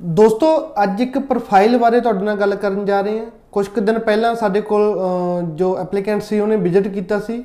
ਦੋਸਤੋ 0.00 0.46
ਅੱਜ 0.82 1.00
ਇੱਕ 1.00 1.18
ਪ੍ਰੋਫਾਈਲ 1.18 1.76
ਬਾਰੇ 1.78 2.00
ਤੁਹਾਡੇ 2.00 2.24
ਨਾਲ 2.24 2.36
ਗੱਲ 2.36 2.54
ਕਰਨ 2.54 2.84
ਜਾ 2.84 3.00
ਰਹੇ 3.00 3.18
ਹਾਂ। 3.18 3.26
ਕੁਝ 3.52 3.66
ਕੁ 3.68 3.80
ਦਿਨ 3.80 3.98
ਪਹਿਲਾਂ 3.98 4.34
ਸਾਡੇ 4.34 4.60
ਕੋਲ 4.60 4.82
ਅਹ, 4.94 5.40
ਜੋ 5.54 5.76
ਐਪਲੀਕੈਂਟ 5.78 6.22
ਸੀ 6.22 6.40
ਉਹਨੇ 6.40 6.56
ਵਿਜ਼ਿਟ 6.56 6.88
ਕੀਤਾ 6.88 7.18
ਸੀ। 7.20 7.44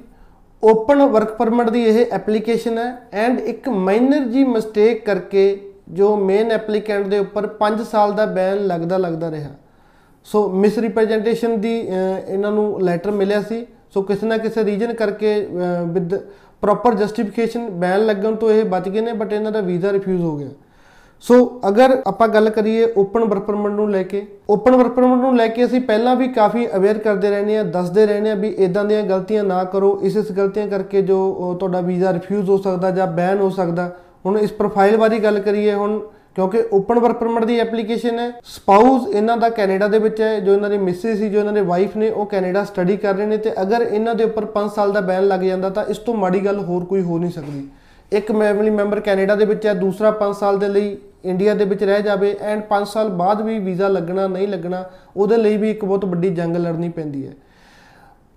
ਓਪਨ 0.63 1.03
ਵਰਕ 1.03 1.33
ਪਰਮਿਟ 1.33 1.69
ਦੀ 1.69 1.83
ਇਹ 1.83 2.05
ਐਪਲੀਕੇਸ਼ਨ 2.11 2.77
ਹੈ 2.77 2.95
ਐਂਡ 3.13 3.39
ਇੱਕ 3.39 3.69
ਮਾਈਨਰ 3.69 4.25
ਜੀ 4.25 4.43
ਮਿਸਟੇਕ 4.43 5.05
ਕਰਕੇ 5.05 5.71
ਜੋ 5.89 6.15
ਮੇਨ 6.17 6.51
ਐਪਲੀਕੈਂਟ 6.51 7.07
ਦੇ 7.07 7.19
ਉੱਪਰ 7.19 7.47
5 7.59 7.83
ਸਾਲ 7.83 8.13
ਦਾ 8.13 8.25
ਬੈਨ 8.25 8.65
ਲੱਗਦਾ 8.67 8.97
ਲੱਗਦਾ 8.97 9.31
ਰਿਹਾ। 9.31 9.49
ਸੋ 10.23 10.47
ਮਿਸ 10.49 10.77
ਰਿਪਰੈਜ਼ੈਂਟੇਸ਼ਨ 10.77 11.61
ਦੀ 11.61 11.89
ਅਹ, 11.89 12.31
ਇਹਨਾਂ 12.31 12.51
ਨੂੰ 12.51 12.81
ਲੈਟਰ 12.81 13.11
ਮਿਲਿਆ 13.11 13.41
ਸੀ। 13.41 13.65
ਸੋ 13.93 14.01
ਕਿਸੇ 14.01 14.27
ਨਾ 14.27 14.37
ਕਿਸੇ 14.37 14.63
ਰੀਜਨ 14.65 14.93
ਕਰਕੇ 14.93 15.47
ਵਿਦ 15.87 16.15
ਪ੍ਰੋਪਰ 16.61 16.93
ਜਸਟੀਫਿਕੇਸ਼ਨ 16.93 17.69
ਬੈਨ 17.69 18.05
ਲੱਗਣ 18.05 18.35
ਤੋਂ 18.35 18.51
ਇਹ 18.51 18.63
ਬਚ 18.65 18.89
ਗਏ 18.89 19.01
ਨੇ 19.01 19.13
ਬਟ 19.13 19.33
ਇਹਨਾਂ 19.33 19.51
ਦਾ 19.51 19.61
ਵੀਜ਼ਾ 19.61 19.91
ਰਿਫਿਊਜ਼ 19.91 20.21
ਹੋ 20.23 20.37
ਗਿਆ। 20.37 20.49
ਸੋ 21.23 21.35
ਅਗਰ 21.67 21.91
ਆਪਾਂ 22.07 22.27
ਗੱਲ 22.27 22.49
ਕਰੀਏ 22.49 22.87
ਓਪਨ 22.97 23.23
ਵਰਕ 23.23 23.43
ਪਰਮਿਟ 23.43 23.71
ਨੂੰ 23.71 23.89
ਲੈ 23.91 24.01
ਕੇ 24.03 24.25
ਓਪਨ 24.49 24.75
ਵਰਕ 24.75 24.91
ਪਰਮਿਟ 24.91 25.19
ਨੂੰ 25.19 25.35
ਲੈ 25.35 25.47
ਕੇ 25.47 25.65
ਅਸੀਂ 25.65 25.79
ਪਹਿਲਾਂ 25.81 26.15
ਵੀ 26.15 26.27
ਕਾਫੀ 26.27 26.65
ਅਵੇਅਰ 26.75 26.97
ਕਰਦੇ 26.97 27.29
ਰਹਿੰਦੇ 27.29 27.57
ਆ 27.57 27.63
ਦੱਸਦੇ 27.63 28.05
ਰਹਿੰਦੇ 28.05 28.31
ਆ 28.31 28.35
ਵੀ 28.35 28.47
ਇਦਾਂ 28.57 28.83
ਦੀਆਂ 28.85 29.03
ਗਲਤੀਆਂ 29.03 29.43
ਨਾ 29.43 29.63
ਕਰੋ 29.63 29.99
ਇਸ 30.03 30.15
ਇਸ 30.17 30.31
ਗਲਤੀਆਂ 30.31 30.67
ਕਰਕੇ 30.67 31.01
ਜੋ 31.01 31.17
ਅਹ, 31.33 31.57
ਤੁਹਾਡਾ 31.57 31.81
ਵੀਜ਼ਾ 31.81 32.13
ਰਿਫਿਊਜ਼ 32.13 32.49
ਹੋ 32.49 32.57
ਸਕਦਾ 32.57 32.91
ਜਾਂ 32.91 33.07
ਬੈਨ 33.07 33.39
ਹੋ 33.41 33.49
ਸਕਦਾ। 33.49 33.89
ਹੁਣ 34.25 34.37
ਇਸ 34.37 34.51
ਪ੍ਰੋਫਾਈਲ 34.51 34.97
ਬਾਰੇ 34.97 35.19
ਗੱਲ 35.19 35.39
ਕਰੀਏ 35.39 35.73
ਹੁਣ 35.73 35.99
ਕਿਉਂਕਿ 36.35 36.63
ਓਪਨ 36.73 36.99
ਵਰਕ 36.99 37.17
ਪਰਮਿਟ 37.17 37.45
ਦੀ 37.45 37.57
ਐਪਲੀਕੇਸ਼ਨ 37.59 38.19
ਹੈ 38.19 38.31
ਸਪਾਊਸ 38.43 39.07
ਇਹਨਾਂ 39.07 39.37
ਦਾ 39.37 39.49
ਕੈਨੇਡਾ 39.49 39.87
ਦੇ 39.87 39.99
ਵਿੱਚ 39.99 40.21
ਹੈ 40.21 40.39
ਜੋ 40.39 40.53
ਇਹਨਾਂ 40.53 40.69
ਦੇ 40.69 40.77
ਮਿਸਿਸ 40.77 41.17
ਸੀ 41.17 41.29
ਜੋ 41.29 41.39
ਇਹਨਾਂ 41.39 41.53
ਦੇ 41.53 41.61
ਵਾਈਫ 41.61 41.95
ਨੇ 41.97 42.09
ਉਹ 42.09 42.25
ਕੈਨੇਡਾ 42.25 42.63
ਸਟੱਡੀ 42.63 42.97
ਕਰ 42.97 43.15
ਰਹੇ 43.15 43.25
ਨੇ 43.25 43.37
ਤੇ 43.37 43.53
ਅਗਰ 43.61 43.81
ਇਹਨਾਂ 43.81 44.15
ਦੇ 44.15 44.23
ਉੱਪਰ 44.23 44.47
5 44.55 44.69
ਸਾਲ 44.75 44.91
ਦਾ 44.91 45.01
ਬੈਨ 45.01 45.27
ਲੱਗ 45.27 45.39
ਜਾਂਦਾ 45.39 45.69
ਤਾਂ 45.69 45.85
ਇਸ 45.85 45.97
ਤੋਂ 45.97 46.13
ਮਾੜੀ 46.15 46.45
ਗੱਲ 46.45 46.59
ਹੋਰ 46.59 46.85
ਕੋਈ 46.85 47.01
ਹੋ 47.01 47.17
ਨਹੀਂ 47.19 47.31
ਸਕਦੀ। 47.31 47.67
ਇੱਕ 48.11 48.31
ਫੈਮਿਲੀ 48.31 48.69
ਮੈਂਬਰ 48.69 48.99
ਕੈਨੇਡਾ 48.99 49.35
ਦੇ 49.35 49.45
ਵਿੱਚ 49.45 49.65
ਹੈ 49.67 49.73
ਦੂਸਰਾ 49.73 50.09
5 50.19 50.33
ਸਾਲ 50.39 50.57
ਦੇ 50.57 50.67
ਲਈ 50.67 50.95
ਇੰਡੀਆ 51.23 51.53
ਦੇ 51.53 51.65
ਵਿੱਚ 51.65 51.83
ਰਹਿ 51.83 52.01
ਜਾਵੇ 52.01 52.35
ਐਂਡ 52.41 52.61
5 52.69 52.85
ਸਾਲ 52.85 53.09
ਬਾਅਦ 53.09 53.41
ਵੀ 53.41 53.57
ਵੀਜ਼ਾ 53.59 53.87
ਲੱਗਣਾ, 53.87 54.27
ਨਹੀਂ 54.27 54.47
ਲੱਗਣਾ, 54.47 54.83
ਉਹਦੇ 55.17 55.37
ਲਈ 55.37 55.57
ਵੀ 55.57 55.69
ਇੱਕ 55.71 55.85
ਬਹੁਤ 55.85 56.05
ਵੱਡੀ 56.05 56.29
ਜੰਗ 56.29 56.55
ਲੜਨੀ 56.55 56.89
ਪੈਂਦੀ 56.89 57.25
ਹੈ। 57.27 57.33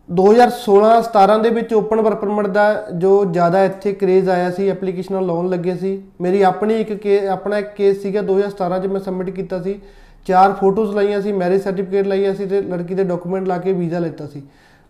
2016-17 0.08 1.38
ਦੇ 1.42 1.50
ਵਿੱਚ 1.50 1.72
ਓਪਨ 1.74 2.00
ਵਰਕ 2.00 2.20
ਪਰਮਿਟ 2.20 2.46
ਦਾ 2.46 2.64
ਜੋ 2.94 3.24
ਜ਼ਿਆਦਾ 3.24 3.64
ਇੱਥੇ 3.64 3.92
ਕਰੇਜ਼ 3.92 4.28
ਆਇਆ 4.28 4.50
ਸੀ 4.50 4.68
ਐਪਲੀਕੇਸ਼ਨਾਂ 4.68 5.22
ਲਾਉਣ 5.22 5.48
ਲੱਗੇ 5.48 5.74
ਸੀ, 5.74 6.02
ਮੇਰੀ 6.20 6.42
ਆਪਣੀ 6.42 6.80
ਇੱਕ 6.80 6.92
ਕੇ, 6.92 7.26
ਆਪਣਾ 7.28 7.58
ਇੱਕ 7.58 7.74
ਕੇਸ 7.74 8.02
ਸੀਗਾ 8.02 8.22
2017 8.22 8.78
ਚ 8.78 8.86
ਮੈਂ 8.86 9.00
ਸਬਮਿਟ 9.00 9.30
ਕੀਤਾ 9.30 9.62
ਸੀ। 9.62 9.80
ਚਾਰ 10.26 10.52
ਫੋਟੋਜ਼ 10.52 10.94
ਲਾਈਆਂ 10.94 11.20
ਸੀ 11.20 11.32
ਮੈਰਿਜ 11.32 11.62
ਸਰਟੀਫਿਕੇਟ 11.62 12.06
ਲਾਈਆਂ 12.06 12.34
ਸੀ 12.34 12.46
ਤੇ 12.46 12.60
ਲੜਕੀ 12.60 12.94
ਦੇ 12.94 13.04
ਡਾਕੂਮੈਂਟ 13.04 13.48
ਲਾ 13.48 13.58
ਕੇ 13.58 13.72
ਵੀਜ਼ਾ 13.72 13.98
ਲਿੱਤਾ 13.98 14.26
ਸੀ। 14.26 14.42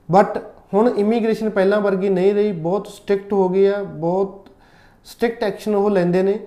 ਬਟ 0.09 0.39
ਹੁਣ 0.75 0.89
ਇਮੀਗ੍ਰੇਸ਼ਨ 0.89 1.51
ਪਹਿਲਾਂ 1.51 1.81
ਵਰਗੀ 1.81 2.09
ਨਹੀਂ 2.09 2.35
ਰਹੀ, 2.35 2.53
ਬਹੁਤ 2.53 2.87
ਸਟ੍ਰਿਕਟ 2.87 3.33
ਹੋ 3.33 3.49
ਗਈ 3.49 3.65
ਆ, 3.67 3.83
ਬਹੁਤ 3.83 4.49
ਸਟ੍ਰਿਕਟ 5.07 5.45
ਐਕਸ਼ਨ 5.45 5.75
ਉਹ 5.75 5.91
ਲੈਂਦੇ 5.91 6.23
ਨੇ। 6.23 6.39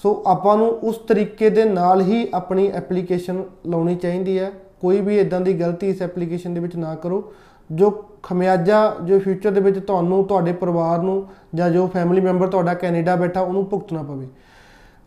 ਸੋ 0.00 0.22
ਆਪਾਂ 0.26 0.56
ਨੂੰ 0.56 0.68
ਉਸ 0.68 0.96
ਤਰੀਕੇ 0.98 1.50
ਦੇ 1.50 1.64
ਨਾਲ 1.64 2.00
ਹੀ 2.00 2.26
ਆਪਣੀ 2.34 2.70
ਐਪਲੀਕੇਸ਼ਨ 2.74 3.42
ਲਾਉਣੀ 3.66 3.94
ਚਾਹੀਦੀ 3.94 4.38
ਹੈ। 4.38 4.50
ਕੋਈ 4.80 5.00
ਵੀ 5.00 5.18
ਇਦਾਂ 5.18 5.40
ਦੀ 5.40 5.52
ਗਲਤੀ 5.60 5.88
ਇਸ 5.88 6.02
ਐਪਲੀਕੇਸ਼ਨ 6.02 6.54
ਦੇ 6.54 6.60
ਵਿੱਚ 6.60 6.76
ਨਾ 6.76 6.94
ਕਰੋ, 6.94 7.32
ਜੋ 7.70 7.90
ਖਮਿਆਜਾ, 8.22 8.94
ਜੋ 9.04 9.18
ਫਿਊਚਰ 9.18 9.50
ਦੇ 9.50 9.60
ਵਿੱਚ 9.60 9.78
ਤੁਹਾਨੂੰ, 9.78 10.24
ਤੁਹਾਡੇ 10.24 10.52
ਪਰਿਵਾਰ 10.52 11.02
ਨੂੰ 11.02 11.24
ਜਾਂ 11.54 11.70
ਜੋ 11.70 11.86
ਫੈਮਿਲੀ 11.86 12.20
ਮੈਂਬਰ 12.20 12.48
ਤੁਹਾਡਾ 12.48 12.74
ਕੈਨੇਡਾ 12.74 13.16
ਬੈਠਾ, 13.16 13.40
ਉਹਨੂੰ 13.40 13.64
ਭੁਗਤਣਾ 13.66 14.02
ਪਵੇ। 14.02 14.26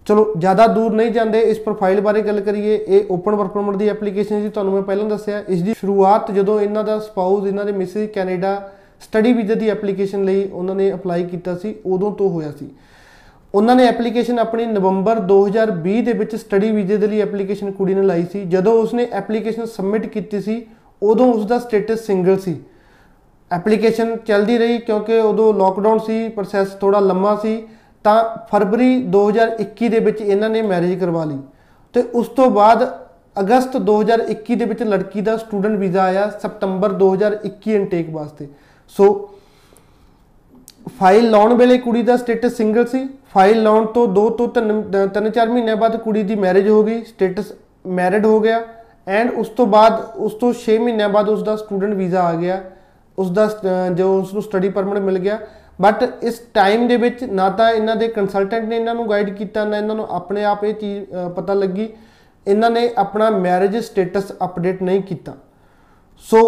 ਚਲੋ, 0.08 0.34
ਜ਼ਿਆਦਾ 0.38 0.68
ਦੂਰ 0.68 0.94
ਨਹੀਂ 0.94 1.12
ਜਾਂਦੇ, 1.12 1.40
ਇਸ 1.42 1.60
ਪ੍ਰੋਫਾਈਲ 1.60 2.02
ਬਾਰੇ 2.02 2.22
ਗੱਲ 2.22 2.40
ਕਰੀਏ। 2.40 2.76
ਇਹ 2.78 3.12
ਓਪਨ 3.12 3.36
ਵਰਕ 3.36 3.52
ਪਰਮਿਟ 3.52 3.76
ਦੀ 3.76 3.88
ਐਪਲੀਕੇਸ਼ਨ 3.90 4.42
ਜੀ 4.42 4.50
ਤੁਹਾਨੂੰ 4.50 4.74
ਮੈਂ 4.74 4.82
ਪਹਿਲਾਂ 4.82 5.06
ਦੱਸਿਆ। 5.06 5.44
ਇਸ 5.50 5.62
ਦੀ 5.62 5.74
ਸ਼ੁਰੂਆਤ 5.74 6.32
ਜਦੋਂ 6.32 6.60
ਇਹਨਾਂ 6.62 6.84
ਦਾ 6.84 7.00
ਸਪਾਊਸ 7.00 7.48
ਇਹਨਾਂ 7.48 7.66
ਦੇ 7.66 7.72
ਮਿਸਿਸ 7.72 8.10
ਕੈਨੇਡਾ 8.10 8.70
ਸਟੱਡੀ 9.02 9.34
ਵੀਜ਼ਾ 9.34 9.56
ਦੀ 9.56 9.70
ਐਪਲੀਕੇਸ਼ਨ 9.70 10.24
ਲਈ 10.26 10.48
ਉਹਨਾਂ 10.50 10.76
ਨੇ 10.76 10.92
ਅਪਲਾਈ 10.94 11.24
ਕੀਤਾ 11.24 11.56
ਸੀ, 11.56 11.76
ਉਦੋਂ 11.86 12.12
ਤੋਂ 12.12 12.30
ਹੋਇਆ 12.30 12.52
ਸੀ। 12.52 12.70
ਉਹਨਾਂ 13.56 13.76
ਨੇ 13.76 13.86
ਐਪਲੀਕੇਸ਼ਨ 13.86 14.40
ਆਪਣੀ 14.40 14.66
ਨਵੰਬਰ 14.66 15.20
2020 15.20 16.02
ਦੇ 16.02 16.14
ਵਿੱਚ 16.14 16.36
ਸਟੱਡੀ 16.36 16.72
ਵੀਜ਼ੇ 16.72 16.98
ਦੇ 16.98 17.08
ਲਈ 17.08 17.22
ਐਪਲੀਕੇਸ਼ਨ 17.22 17.72
ਕੁੜੀ 17.72 17.94
ਨੇ 17.94 18.02
ਲਾਈ 18.02 18.26
ਸੀ। 18.32 18.44
ਜਦੋਂ 18.46 18.74
ਉਸਨੇ 18.74 19.08
ਐਪਲੀਕੇਸ਼ਨ 19.12 19.66
ਸਬਮਿਟ 19.66 20.06
ਕੀਤੀ 20.06 20.42
ਸੀ, 20.42 20.66
ਉਦੋਂ 21.04 21.34
ਉਸ 21.34 21.46
ਦਾ 21.46 21.60
ਸਟੇਟਸ 21.60 22.06
ਸਿੰਗਲ 22.06 22.40
ਸੀ। 22.40 22.56
ਐਪਲੀਕੇਸ਼ਨ 23.52 24.16
ਚੱਲਦੀ 24.16 24.58
ਰਹੀ 24.58 24.78
ਕਿਉਂਕਿ 24.78 25.20
ਉਦੋਂ 25.20 25.54
ਲੋਕਡਾਊਨ 25.54 26.00
ਸੀ 26.00 26.30
ਪ੍ਰੋਸੈਸ 26.30 26.68
ਥੋੜਾ 26.68 27.00
ਲੰਮਾ 27.00 27.36
ਸੀ, 27.36 27.68
ਤਾਂ 28.04 28.24
ਫਰਵਰੀ 28.52 29.04
2021 29.04 29.90
ਦੇ 29.90 30.00
ਵਿੱਚ 30.00 30.22
ਇਹਨਾਂ 30.22 30.50
ਨੇ 30.50 30.62
ਮੈਰਿਜ 30.62 31.00
ਕਰਵਾ 31.00 31.26
ਲਈ। 31.26 31.38
ਤੇ 31.94 32.02
ਉਸ 32.02 32.28
ਤੋਂ 32.28 32.50
ਬਾਅਦ 32.50 32.84
ਅਗਸਤ 33.40 33.78
2021 33.78 34.56
ਦੇ 34.56 34.66
ਵਿੱਚ 34.66 34.84
ਲੜਕੀ 34.84 35.22
ਦਾ 35.22 35.38
ਸਟੂਡੈਂਟ 35.38 35.80
ਵੀਜ਼ਾ 35.80 36.04
ਆਇਆ, 36.04 36.30
ਸਤੰਬਰ 36.30 36.92
2021 36.92 37.76
ਇਨਟੇਕ 37.76 38.10
ਵਾਸਤੇ। 38.10 38.48
ਸੋ 38.88 39.30
ਫਾਈਲ 40.90 41.30
ਲਾਉਣ 41.32 41.54
ਵੇਲੇ 41.54 41.78
ਕੁੜੀ 41.78 42.02
ਦਾ 42.04 42.18
ਸਟੇਟਸ 42.18 42.54
ਸਿੰਗਲ 42.58 42.86
ਸੀ। 42.86 43.10
ਫਾਈਲ 43.34 43.64
ਲਾਉਣ 43.64 43.86
ਤੋਂ 43.86 44.08
2 44.08 44.30
ਤੋਂ 44.30 44.48
3 44.48 45.30
4 45.30 45.50
ਮਹੀਨਿਆਂ 45.50 45.76
ਬਾਅਦ 45.76 45.98
ਕੁੜੀ 45.98 46.24
ਦੀ 46.24 46.36
ਮੈਰਿਜ 46.36 46.68
ਹੋ 46.70 46.84
ਗਈ 46.84 47.04
ਸਟੇਟਸ 47.04 47.54
ਮੈਰਿਡ 47.88 48.26
ਹੋ 48.26 48.40
ਗਿਆ 48.40 48.62
ਐਂਡ 49.08 49.32
ਉਸ 49.32 49.50
ਤੋਂ 49.50 49.66
ਬਾਅਦ 49.68 50.16
ਉਸ 50.16 50.34
ਤੋਂ 50.34 50.54
6 50.54 50.78
ਮਹੀਨਿਆਂ 50.80 51.10
ਬਾਅਦ 51.10 51.30
ਉਸ 51.30 51.44
ਦਾ 51.44 51.56
ਸਟੂਡੈਂਟ 51.56 51.94
ਵੀਜ਼ਾ 51.94 52.22
ਆ 52.22 52.34
ਗਿਆ। 52.34 52.64
ਉਸ 53.20 53.32
ਦਾ 53.32 53.46
st- 53.46 53.94
ਜੋ 53.94 54.20
ਉਸ 54.20 54.34
ਨੂੰ 54.34 54.42
ਸਟੱਡੀ 54.42 54.70
ਪਰਮਿਟ 54.70 55.00
ਮਿਲ 55.00 55.20
ਗਿਆ। 55.20 55.40
ਬਟ 55.82 56.10
ਇਸ 56.24 56.42
ਟਾਈਮ 56.54 56.88
ਦੇ 56.88 56.98
ਵਿੱਚ 56.98 57.24
ਨਾ 57.24 57.50
ਤਾਂ 57.50 57.72
ਇਹਨਾਂ 57.72 57.96
ਦੇ 57.96 58.08
ਕੰਸਲਟੈਂਟ 58.08 58.66
ਨੇ 58.66 58.76
ਇਹਨਾਂ 58.76 58.96
ਨੂੰ 58.96 59.10
ਗਾਈਡ 59.10 59.30
ਕੀਤਾ 59.30 59.66
ਨਾ 59.66 59.78
ਇਹਨਾਂ 59.78 59.96
ਨੂੰ 59.96 60.08
ਆਪਣੇ 60.10 60.44
ਆਪ 60.44 60.64
ਇਹ 60.64 60.74
ਚੀਜ਼ 60.74 61.06
ਅ, 61.26 61.30
ਪਤਾ 61.30 61.54
ਲੱਗੀ। 61.54 61.90
ਇਹਨਾਂ 62.48 62.70
ਨੇ 62.70 62.90
ਆਪਣਾ 62.98 63.30
ਮੈਰਿਜ 63.30 63.78
ਸਟੇਟਸ 63.78 64.32
ਅਪਡੇਟ 64.46 64.84
ਨਹੀਂ 64.84 65.02
ਕੀਤਾ। 65.02 65.34
ਸੋ 66.18 66.42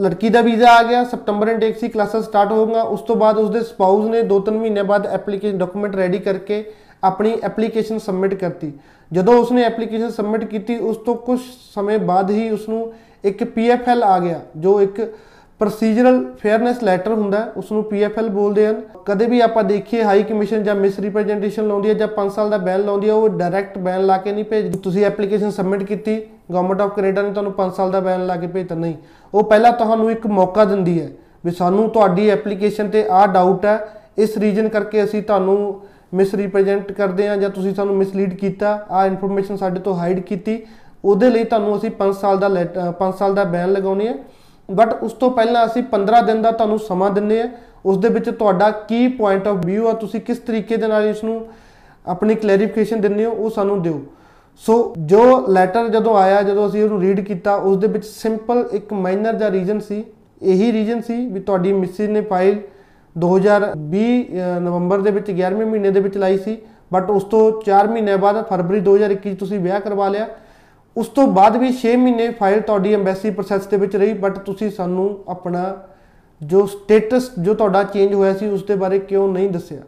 ਲੜਕੀ 0.00 0.28
ਦਾ 0.28 0.40
ਵੀਜ਼ਾ 0.42 0.72
ਆ 0.72 0.82
ਗਿਆ, 0.82 1.02
ਸਤੰਬਰ 1.04 1.48
ਇਨਟੇਕ 1.48 1.78
ਸੀ, 1.78 1.88
ਕਲਾਸਾਂ 1.88 2.20
ਸਟਾਰਟ 2.22 2.52
ਹੋ 2.52 2.66
ਗਈਆਂ 2.66 2.82
ਉਸ 2.84 3.00
ਤੋਂ 3.00 3.16
ਬਾਅਦ 3.16 3.38
ਉਸਦੇ 3.38 3.60
ਸਪਾਊਸ 3.62 4.04
ਨੇ 4.10 4.22
2-3 4.24 4.58
ਮਹੀਨੇ 4.58 4.82
ਬਾਅਦ 4.82 5.06
ਐਪਲੀਕੇਸ਼ਨ 5.08 5.58
ਡਾਕੂਮੈਂਟ 5.58 5.96
ਰੈਡੀ 5.96 6.18
ਕਰਕੇ 6.18 6.64
ਆਪਣੀ 7.04 7.34
ਐਪਲੀਕੇਸ਼ਨ 7.44 7.98
ਸਬਮਿਟ 7.98 8.34
ਕਰਤੀ। 8.34 8.72
ਜਦੋਂ 9.10 9.34
ਉਸਨੇ 9.34 9.62
ਐਪਲੀਕੇਸ਼ਨ 9.64 10.10
ਸਬਮਿਟ 10.10 10.44
ਕੀਤੀ, 10.44 10.76
ਉਸ 10.78 10.96
ਤੋਂ 10.96 11.14
ਕੁਝ 11.16 11.38
ਸਮੇਂ 11.74 11.98
ਬਾਅਦ 12.00 12.30
ਹੀ 12.30 12.48
ਉਸ 12.50 12.68
ਨੂੰ 12.68 12.92
ਇੱਕ 13.24 13.44
ਪੀਐਫਐਲ 13.44 14.02
ਆ 14.02 14.18
ਗਿਆ, 14.18 14.40
ਜੋ 14.56 14.80
ਇੱਕ 14.80 15.00
ਪ੍ਰੋਸੀਜਰਲ 15.60 16.24
ਫੇਅਰਨੈਸ 16.38 16.82
ਲੈਟਰ 16.82 17.12
ਹੁੰਦਾ 17.12 17.38
ਹੈ, 17.38 17.52
ਉਸ 17.56 17.72
ਨੂੰ 17.72 17.82
ਪੀਐਫਐਲ 17.84 18.28
ਬੋਲਦੇ 18.28 18.66
ਹਨ। 18.66 18.80
ਕਦੇ 19.06 19.26
ਵੀ 19.26 19.40
ਆਪਾਂ 19.40 19.62
ਦੇਖੀਏ 19.64 20.02
ਹਾਈ 20.02 20.22
ਕਮਿਸ਼ਨ 20.22 20.62
ਜਾਂ 20.64 20.74
ਮਿਸ 20.74 20.98
ਰਿਪਰੈਜ਼ੈਂਟੇਸ਼ਨ 21.00 21.66
ਲਾਉਂਦੀ 21.68 21.88
ਹੈ 21.88 21.94
ਜਾਂ 21.94 22.08
5 22.16 22.30
ਸਾਲ 22.30 22.50
ਦਾ 22.50 22.58
ਬੈਨ 22.58 22.84
ਲਾਉਂਦੀ 22.84 23.08
ਹੈ 23.08 23.14
ਉਹ 23.14 23.28
ਡਾਇਰੈਕਟ 23.38 23.76
ਬੈਨ 23.78 24.06
ਲਾ 24.06 24.16
ਕੇ 24.18 24.32
ਨਹੀਂ 24.32 24.44
ਭੇਜਦੀ। 24.44 24.78
ਤੁਸੀਂ 24.78 25.04
ਐਪਲੀਕੇਸ਼ਨ 25.04 25.50
ਸਬਮਿਟ 25.50 25.82
ਕੀਤੀ 25.82 26.16
ਗਵਰਨਮੈਂਟ 26.52 26.80
ਆਫ 26.80 26.94
ਕੈਨੇਡਾ 26.96 27.22
ਨੇ 27.22 27.32
ਤੁਹਾਨੂੰ 27.32 27.52
5 27.58 27.74
ਸਾਲ 27.76 27.90
ਦਾ 27.90 28.00
ਬੈਨ 28.00 28.26
ਲਾ 28.26 28.36
ਕੇ 28.36 28.46
ਭੇਜਤਾ 28.46 28.74
ਨਹੀਂ। 28.74 28.94
ਉਹ 29.32 29.42
ਪਹਿਲਾਂ 29.44 29.72
ਤੁਹਾਨੂੰ 29.74 30.10
ਇੱਕ 30.10 30.26
ਮੌਕਾ 30.28 30.64
ਦਿੰਦੀ 30.64 31.00
ਹੈ 31.00 31.08
ਵੀ 31.44 31.50
ਸਾਨੂੰ 31.50 31.88
ਤੁਹਾਡੀ 31.90 32.28
ਐਪਲੀਕੇਸ਼ਨ 32.30 32.88
ਤੇ 32.88 33.04
ਆਹ 33.10 33.26
ਡਾਊਟ 33.28 33.64
ਹੈ 33.66 33.78
ਇਸ 34.18 34.36
ਰੀਜਨ 34.38 34.68
ਕਰਕੇ 34.68 35.04
ਅਸੀਂ 35.04 35.22
ਤੁਹਾਨੂੰ 35.22 35.58
ਮਿਸ 36.14 36.34
ਰਿਪਰੈਜ਼ੈਂਟ 36.34 36.92
ਕਰਦੇ 36.92 37.28
ਆ 37.28 37.36
ਜਾਂ 37.36 37.50
ਤੁਸੀਂ 37.50 37.74
ਸਾਨੂੰ 37.74 37.96
ਮਿਸਲੀਡ 37.96 38.34
ਕੀਤਾ 38.34 38.78
ਆਹ 38.90 39.06
ਇਨਫੋਰਮੇਸ਼ਨ 39.06 39.56
ਸਾਡੇ 39.56 39.80
ਤੋਂ 39.80 39.94
ਹਾਈਡ 39.96 40.20
ਕੀਤੀ। 40.20 40.60
ਉਹਦੇ 41.04 41.30
ਲਈ 41.30 41.44
ਤੁਹਾਨੂੰ 41.44 41.76
ਅਸੀਂ 41.76 41.90
5 41.98 42.12
ਸਾਲ 42.14 42.38
ਦਾ 42.38 42.48
5 42.98 43.16
ਸਾਲ 43.18 43.34
ਦਾ 43.34 43.44
ਬੈਨ 43.52 43.72
ਲਗਾਉਣੀ 43.72 44.06
ਹੈ। 44.08 44.14
ਬਟ 44.72 45.02
ਉਸ 45.02 45.12
ਤੋਂ 45.12 45.30
ਪਹਿਲਾਂ 45.30 45.66
ਅਸੀਂ 45.66 45.82
15 45.82 46.22
ਦਿਨ 46.26 46.42
ਦਾ 46.42 46.52
ਤੁਹਾਨੂੰ 46.52 46.78
ਸਮਾਂ 46.78 47.10
ਦਿੰਨੇ 47.10 47.40
ਆ 47.40 47.48
ਉਸ 47.86 47.98
ਦੇ 47.98 48.08
ਵਿੱਚ 48.08 48.30
ਤੁਹਾਡਾ 48.30 48.70
ਕੀ 48.70 49.08
ਪੁਆਇੰਟ 49.08 49.48
ਆਫ 49.48 49.56
View 49.56 49.86
ਆ 49.86 49.92
ਤੁਸੀਂ 49.92 50.20
ਕਿਸ 50.20 50.38
ਤਰੀਕੇ 50.38 50.76
ਦੇ 50.76 50.86
ਨਾਲ 50.86 51.04
ਇਸ 51.04 51.24
ਨੂੰ 51.24 51.46
ਆਪਣੀ 52.06 52.34
ਕਲੈਰੀਫਿਕੇਸ਼ਨ 52.34 53.00
ਦਿੰਦੇ 53.00 53.24
ਹੋ 53.24 53.30
ਉਹ 53.30 53.50
ਸਾਨੂੰ 53.50 53.82
ਦਿਓ। 53.82 54.02
ਸੋ 54.56 54.94
ਜੋ 54.98 55.46
ਲੈਟਰ 55.48 55.88
ਜਦੋਂ 55.88 56.16
ਆਇਆ 56.16 56.42
ਜਦੋਂ 56.42 56.68
ਅਸੀਂ 56.68 56.84
ਉਹਨੂੰ 56.84 57.00
ਰੀਡ 57.00 57.20
ਕੀਤਾ 57.20 57.54
ਉਸ 57.54 57.76
ਦੇ 57.76 57.86
ਵਿੱਚ 57.86 58.06
ਸਿੰਪਲ 58.06 58.68
ਇੱਕ 58.72 58.92
ਮਾਈਨਰ 58.92 59.32
ਜਿਹਾ 59.32 59.50
ਰੀਜ਼ਨ 59.50 59.80
ਸੀ। 59.80 60.04
ਇਹੀ 60.42 60.72
ਰੀਜ਼ਨ 60.72 61.00
ਸੀ 61.00 61.26
ਵੀ 61.26 61.40
ਤੁਹਾਡੀ 61.40 61.72
ਮਿਸਿਸ 61.72 62.08
ਨੇ 62.08 62.20
ਫਾਈਲ 62.20 62.58
2020 63.18 64.22
ਅਹ, 64.22 64.60
ਨਵੰਬਰ 64.60 65.00
ਦੇ 65.00 65.10
ਵਿੱਚ 65.10 65.30
11ਵੇਂ 65.30 65.66
ਮਹੀਨੇ 65.66 65.90
ਦੇ 65.90 66.00
ਵਿੱਚ 66.00 66.16
ਲਾਈ 66.16 66.38
ਸੀ। 66.38 66.58
ਬਟ 66.92 67.10
ਉਸ 67.10 67.24
ਤੋਂ 67.24 67.62
4 67.66 67.88
ਮਹੀਨੇ 67.88 68.16
ਬਾਅਦ 68.16 68.44
ਫਰਵਰੀ 68.44 68.80
2021 68.80 69.34
'ਚ 69.34 69.38
ਤੁਸੀਂ 69.38 69.60
ਵਿਆਹ 69.60 69.80
ਕਰਵਾ 69.80 70.08
ਲਿਆ। 70.08 70.28
ਉਸ 70.96 71.08
ਤੋਂ 71.08 71.26
ਬਾਅਦ 71.26 71.56
ਵੀ 71.56 71.72
6 71.72 71.96
ਮਹੀਨੇ 71.96 72.30
ਫਾਈਲ 72.30 72.60
ਤੁਹਾਡੀ 72.60 72.94
ਐਮਬੈਸੀ 72.94 73.30
ਪ੍ਰੋਸੈਸ 73.30 73.66
ਦੇ 73.66 73.76
ਵਿੱਚ 73.76 73.96
ਰਹੀ 73.96 74.12
ਬਟ 74.12 74.38
ਤੁਸੀਂ 74.38 74.70
ਸਾਨੂੰ 74.70 75.18
ਆਪਣਾ 75.28 75.82
ਜੋ 76.42 76.66
ਸਟੇਟਸ 76.66 77.30
ਜੋ 77.38 77.54
ਤੁਹਾਡਾ 77.54 77.82
ਚੇਂਜ 77.82 78.14
ਹੋਇਆ 78.14 78.34
ਸੀ, 78.34 78.48
ਉਸ 78.48 78.64
ਦੇ 78.64 78.76
ਬਾਰੇ 78.76 78.98
ਕਿਉਂ 78.98 79.28
ਨਹੀਂ 79.28 79.50
ਦੱਸਿਆ? 79.50 79.78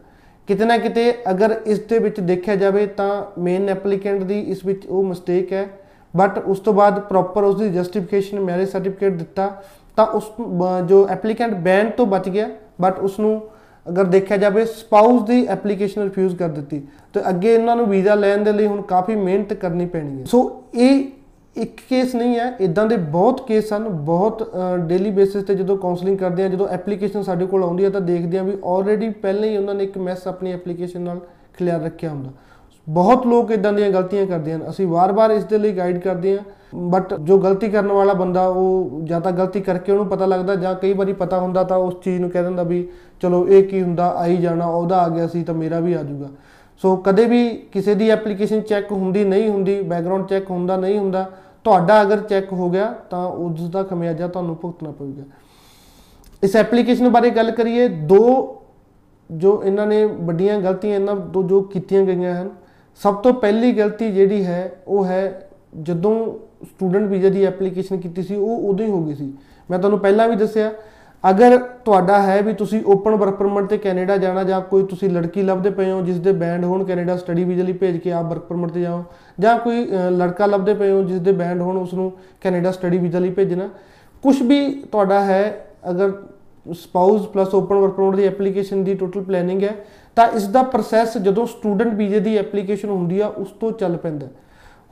ਕਿਤੇ 0.47 0.65
ਨਾ 0.65 0.77
ਕਿਤੇ 0.77 1.13
ਅਗਰ 1.29 1.61
ਇਸ 1.65 1.79
ਦੇ 1.79 1.99
ਵਿੱਚ 1.99 2.19
ਦੇਖਿਆ 2.19 2.55
ਜਾਵੇ 2.55 2.85
ਤਾਂ 2.87 3.39
ਮੇਨ 3.39 3.69
ਐਪਲੀਕੈਂਟ 3.69 4.23
ਦੀ 4.23 4.39
ਇਸ 4.39 4.65
ਵਿੱਚ 4.65 4.87
ਉਹ 4.87 5.03
ਮਿਸਟੇਕ 5.03 5.53
ਹੈ 5.53 5.67
ਬਟ 6.17 6.37
ਉਸ 6.37 6.59
ਤੋਂ 6.59 6.73
ਬਾਅਦ 6.73 6.99
ਪ੍ਰੋਪਰ 6.99 7.43
ਉਸ 7.43 7.55
ਦੀ 7.55 7.69
ਜਸਟੀਫਿਕੇਸ਼ਨ 7.69 8.39
ਮੈਰਿਜ 8.39 8.69
ਸਰਟੀਫਿਕੇਟ 8.69 9.13
ਦਿੱਤਾ, 9.13 9.63
ਤਾਂ 9.95 10.05
ਉਸ 10.05 10.23
ਬ- 10.41 10.87
ਜੋ 10.87 11.07
ਐਪਲੀਕੈਂਟ 11.07 11.53
ਬੈਨ 11.53 11.89
ਤੋਂ 11.89 12.05
ਬਚ 12.05 12.29
ਗਿਆ 12.29 12.49
ਬਟ 12.81 12.99
ਉਸ 12.99 13.19
ਨੂੰ 13.19 13.41
ਅਗਰ 13.85 14.03
ਦੇਖਿਆ 14.05 14.37
ਜਾਵੇ 14.37 14.65
ਸਪਾਊਸ 14.65 15.21
ਦੀ 15.23 15.45
ਐਪਲੀਕੇਸ਼ਨ 15.47 16.01
ਰਿਫਿਊਜ਼ 16.03 16.35
ਕਰ 16.35 16.49
ਦਿੱਤੀ, 16.49 16.81
ਤੇ 17.13 17.21
ਅੱਗੇ 17.29 17.53
ਇਹਨਾਂ 17.53 17.75
ਨੂੰ 17.75 17.87
ਵੀਜ਼ਾ 17.87 18.15
ਲੈਣ 18.15 18.43
ਦੇ 18.43 18.51
ਲਈ 18.51 18.67
ਹੁਣ 18.67 18.81
ਕਾਫੀ 18.83 19.15
ਮਿਹਨਤ 19.15 19.53
ਕਰਨੀ 19.55 19.85
ਪੈਣੀ 19.85 20.19
ਹੈ। 20.19 20.25
ਸੋ 20.25 20.63
ਇਹ 20.75 21.03
ਇੱਕ 21.55 21.81
ਕੇਸ 21.89 22.15
ਨਹੀਂ 22.15 22.37
ਹੈ 22.39 22.45
ਇਦਾਂ 22.61 22.85
ਦੇ 22.85 22.95
ਬਹੁਤ 22.97 23.45
ਕੇਸ 23.47 23.73
ਹਨ, 23.73 23.83
ਬਹੁਤ 24.05 24.49
ਡੇਲੀ 24.87 25.11
ਬੇਸਿਸ 25.11 25.43
ਤੇ 25.43 25.55
ਜਦੋਂ 25.55 25.77
ਕਾਉਂਸਲਿੰਗ 25.77 26.17
ਕਰਦੇ 26.17 26.43
ਆ 26.43 26.47
ਜਦੋਂ 26.47 26.67
ਐਪਲੀਕੇਸ਼ਨ 26.69 27.23
ਸਾਡੇ 27.23 27.45
ਕੋਲ 27.45 27.63
ਆਉਂਦੀ 27.63 27.83
ਹੈ, 27.83 27.89
ਤਾਂ 27.89 28.01
ਦੇਖਦੇ 28.01 28.37
ਆ 28.37 28.43
ਵੀ 28.43 28.57
ਆਲਰੇਡੀ 28.65 29.09
ਪਹਿਲਾਂ 29.09 29.49
ਹੀ 29.49 29.57
ਉਹਨਾਂ 29.57 29.75
ਨੇ 29.75 29.83
ਇੱਕ 29.83 29.97
ਮੈਸ 29.99 30.27
ਆਪਣੀ 30.27 30.53
ਐਪਲੀਕੇਸ਼ਨ 30.53 31.01
ਨਾਲ 31.01 31.19
ਖਿਲਾਰ 31.57 31.81
ਰੱਖਿਆ 31.81 32.09
ਹੁੰਦਾ। 32.09 32.31
ਬਹੁਤ 32.87 33.25
ਲੋਕ 33.27 33.51
ਇਦਾਂ 33.51 33.71
ਦੀਆਂ 33.73 33.89
ਗਲਤੀਆਂ 33.91 34.25
ਕਰਦੇ 34.27 34.53
ਹਨ, 34.53 34.69
ਅਸੀਂ 34.69 34.87
ਵਾਰ-ਵਾਰ 34.87 35.31
ਇਸ 35.31 35.43
ਦੇ 35.43 35.57
ਲਈ 35.57 35.71
ਗਾਈਡ 35.71 35.99
ਕਰਦੇ 35.99 36.37
ਹਾਂ 36.37 36.43
ਬਟ 36.89 37.13
ਜੋ 37.15 37.37
ਗਲਤੀ 37.37 37.69
ਕਰਨ 37.69 37.87
ਵਾਲਾ 37.87 38.13
ਬੰਦਾ 38.13 38.47
ਉਹ 38.47 38.99
ਜਾਂ 39.03 39.19
ਤਾਂ 39.21 39.31
ਗਲਤੀ 39.31 39.61
ਕਰਕੇ 39.61 39.91
ਉਹਨੂੰ 39.91 40.07
ਪਤਾ 40.07 40.25
ਲੱਗਦਾ 40.25 40.55
ਜਾਂ 40.55 40.73
ਕਈ 40.75 40.93
ਵਾਰੀ 40.93 41.13
ਪਤਾ 41.13 41.39
ਹੁੰਦਾ 41.39 41.63
ਤਾਂ 41.63 41.77
ਉਸ 41.77 41.93
ਚੀਜ਼ 42.03 42.19
ਨੂੰ 42.21 42.29
ਕਹਿ 42.29 42.43
ਦਿੰਦਾ 42.43 42.63
ਵੀ 42.63 42.87
ਚਲੋ 43.23 43.45
ਇਹ 43.47 43.63
ਕੀ 43.63 43.81
ਹੁੰਦਾ, 43.81 44.07
ਆਈ 44.09 44.35
ਜਾਣਾ, 44.37 44.65
ਉਹਦਾ 44.67 44.97
ਆ 44.97 45.09
ਗਿਆ 45.09 45.27
ਸੀ 45.27 45.43
ਤਾਂ 45.43 45.53
ਮੇਰਾ 45.55 45.79
ਵੀ 45.79 45.93
ਆ 45.93 46.01
ਜਾਊਗਾ। 46.03 46.29
ਸੋ 46.81 46.95
ਕਦੇ 46.97 47.25
ਵੀ 47.25 47.47
ਕਿਸੇ 47.71 47.93
ਦੀ 47.95 48.09
ਐਪਲੀਕੇਸ਼ਨ 48.09 48.61
ਚੈੱਕ 48.61 48.91
ਹੁੰਦੀ 48.91 49.23
ਨਹੀਂ 49.25 49.49
ਹੁੰਦੀ 49.49 49.81
ਬੈਕਗ੍ਰਾਉਂਡ 49.81 50.27
ਚੈੱਕ 50.27 50.49
ਹੁੰਦਾ 50.49 50.77
ਨਹੀਂ 50.77 50.97
ਹੁੰਦਾ, 50.97 51.25
ਤੁਹਾਡਾ 51.65 52.01
ਅਗਰ 52.01 52.19
ਚੈੱਕ 52.19 52.51
ਹੋ 52.53 52.69
ਗਿਆ 52.69 52.93
ਤਾਂ 53.09 53.25
ਉਸ 53.27 53.69
ਦਾ 53.69 53.83
ਖਮਿਆਜਾ 53.83 54.27
ਤੁਹਾਨੂੰ 54.27 54.55
ਭੁਗਤਣਾ 54.55 54.91
ਪਵੇਗਾ 54.91 55.23
ਇਸ 56.43 56.55
ਐਪਲੀਕੇਸ਼ਨ 56.55 57.09
ਬਾਰੇ 57.09 57.29
ਗੱਲ 57.29 57.51
ਕਰੀਏ, 57.51 57.87
ਦੋ 57.87 58.59
ਜੋ 59.29 59.61
ਇਹਨਾਂ 59.63 59.87
ਨੇ 59.87 60.03
ਵੱਡੀਆਂ 60.05 60.59
ਗਲਤੀਆਂ, 60.61 60.95
ਇਹਨਾਂ 60.95 61.15
ਤੋਂ 61.15 61.43
ਜੋ 61.43 61.61
ਕੀਤੀਆਂ 61.63 62.03
ਗਈਆਂ 62.05 62.33
ਹਨ, 62.35 62.49
ਸਭ 63.01 63.21
ਤੋਂ 63.21 63.33
ਪਹਿਲੀ 63.33 63.71
ਗਲਤੀ 63.71 64.11
ਜਿਹੜੀ 64.11 64.45
ਹੈ, 64.45 64.71
ਉਹ 64.87 65.05
ਹੈ 65.05 65.49
ਜਦੋਂ 65.81 66.15
ਸਟੂਡੈਂਟ 66.65 67.07
ਵੀਜ਼ਾ 67.09 67.29
ਦੀ 67.29 67.43
ਐਪਲੀਕੇਸ਼ਨ 67.45 67.99
ਕੀਤੀ 67.99 68.23
ਸੀ, 68.23 68.35
ਉਹ 68.35 68.69
ਉਦੋਂ 68.69 68.85
ਹੀ 68.85 68.91
ਹੋ 68.91 69.03
ਗਈ 69.03 69.13
ਸੀ। 69.15 69.33
ਮੈਂ 69.69 69.79
ਤੁਹਾਨੂੰ 69.79 69.99
ਪਹਿਲਾਂ 69.99 70.27
ਵੀ 70.29 70.35
ਦੱਸਿਆ 70.35 70.71
ਅਗਰ 71.23 71.57
ਤੁਹਾਡਾ 71.85 72.21
ਹੈ 72.21 72.41
ਵੀ 72.41 72.53
ਤੁਸੀਂ 72.53 72.81
ਓਪਨ 72.85 73.15
ਵਰਕ 73.15 73.35
ਪਰਮਿਟ 73.35 73.65
ਤੇ 73.65 73.77
ਕੈਨੇਡਾ 73.77 74.15
ਜਾਣਾ 74.17 74.43
ਜਾਂ 74.43 74.59
ਕੋਈ 74.61 74.83
ਤੁਸੀਂ 74.85 75.09
ਲੜਕੀ 75.09 75.41
ਲੱਭਦੇ 75.41 75.69
ਪਏ 75.69 75.91
ਹੋ 75.91 76.01
ਜਿਸ 76.01 76.19
ਦੇ 76.19 76.31
ਬੈਂਡ 76.31 76.65
ਹੋਣ, 76.65 76.83
ਕੈਨੇਡਾ 76.83 77.15
ਸਟੱਡੀ 77.17 77.43
ਵੀਜ਼ਾ 77.43 77.63
ਲਈ 77.63 77.73
ਭੇਜ 77.73 77.97
ਕੇ 77.97 78.11
ਆਪ 78.11 78.25
ਵਰਕ 78.25 78.41
ਪਰਮਿਟ 78.43 78.71
ਤੇ 78.71 78.81
ਜਾਓ, 78.81 79.03
ਜਾਂ 79.39 79.57
ਕੋਈ 79.59 79.85
ਲੜਕਾ 80.11 80.45
ਲੱਭਦੇ 80.45 80.73
ਪਏ 80.73 80.91
ਹੋ 80.91 81.01
ਜਿਸ 81.03 81.19
ਦੇ 81.19 81.31
ਬੈਂਡ 81.31 81.61
ਹੋਣ 81.61 81.77
ਉਸ 81.77 81.93
ਨੂੰ 81.93 82.11
ਕੈਨੇਡਾ 82.41 82.71
ਸਟੱਡੀ 82.71 82.97
ਵੀਜ਼ਾ 82.97 83.19
ਲਈ 83.19 83.29
ਭੇਜਣਾ 83.29 83.69
ਕੁਝ 84.23 84.41
ਵੀ 84.41 84.69
ਤੁਹਾਡਾ 84.91 85.23
ਹੈ, 85.25 85.65
ਅਗਰ 85.89 86.11
spouse 86.65 87.25
plus 87.27 87.53
open 87.55 87.75
work 87.75 87.93
permit 87.93 88.15
ਦੀ 88.15 88.25
ਐਪਲੀਕੇਸ਼ਨ 88.27 88.83
ਦੀ 88.83 88.93
ਟੋਟਲ 88.95 89.23
ਪਲੈਨਿੰਗ 89.23 89.63
ਹੈ, 89.63 89.75
ਤਾਂ 90.17 90.27
ਇਸ 90.31 90.47
ਦਾ 90.47 90.63
ਪ੍ਰੋਸੈਸ 90.65 91.17
ਜਦੋਂ 91.17 91.45
ਸਟੂਡੈਂਟ 91.47 91.93
ਵੀਜ਼ੇ 91.93 92.19
ਦੀ 92.19 92.37
ਐਪਲੀਕੇਸ਼ਨ 92.37 92.89
ਹੁੰਦੀ 92.89 93.19
ਆ, 93.19 93.27
ਉਸ 93.27 93.51
ਤੋਂ 93.59 93.71
ਚੱਲ 93.71 93.97
ਪੈਂਦਾ। 93.97 94.27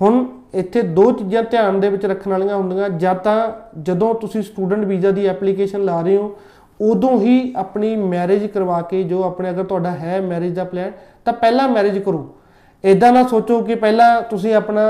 ਹੁਣ 0.02 0.26
ਇੱਥੇ 0.56 0.82
ਦੋ 0.82 1.12
ਚੀਜ਼ਾਂ 1.12 1.44
ਧਿਆਨ 1.44 1.80
ਦੇ 1.80 1.90
ਵਿੱਚ 1.90 2.06
ਰੱਖਣ 2.06 2.32
ਵਾਲੀਆਂ 2.32 2.56
ਹੁੰਦੀਆਂ, 2.56 2.90
ਜਾਂ 2.90 3.16
ਤਾਂ 3.16 3.52
ਜਦੋਂ 3.80 4.14
ਤੁਸੀਂ 4.14 4.42
ਸਟੂਡੈਂਟ 4.44 4.86
ਵੀਜ਼ਾ 4.86 5.12
ਦੀ 5.12 5.26
ਐਪਲੀਕੇਸ਼ਨ 5.28 5.84
ਲਾ 5.86 6.02
ਰਹੇ 6.02 6.18
ਹੋ, 6.18 6.36
ਉਦੋਂ 6.80 7.20
ਹੀ 7.20 7.54
ਆਪਣੀ 7.58 7.96
ਮੈਰਿਜ 7.96 8.46
ਕਰਵਾ 8.48 8.82
ਕੇ 8.82 9.04
ਜੋ 9.04 9.24
ਆਪਣੇ 9.24 9.50
ਅਗਰ 9.50 9.64
ਤੁਹਾਡਾ 9.64 9.92
ਹੈ 9.92 10.22
ਮੈਰਿਜ 10.22 10.54
ਦਾ 10.56 10.64
ਪਲਾਨ 10.64 10.92
ਤਾਂ 11.26 11.34
ਪਹਿਲਾਂ 11.34 11.68
ਮੈਰਿਜ 11.70 11.98
ਕਰੋ। 11.98 12.28
ਇਦਾਂ 12.84 13.12
ਨਾ 13.14 13.24
ਸੋਚੋ 13.24 13.60
ਕਿ 13.62 13.76
ਪਹਿਲਾਂ 13.76 14.22
ਤੁਸੀਂ 14.22 14.54
ਆਪਣਾ 14.56 14.84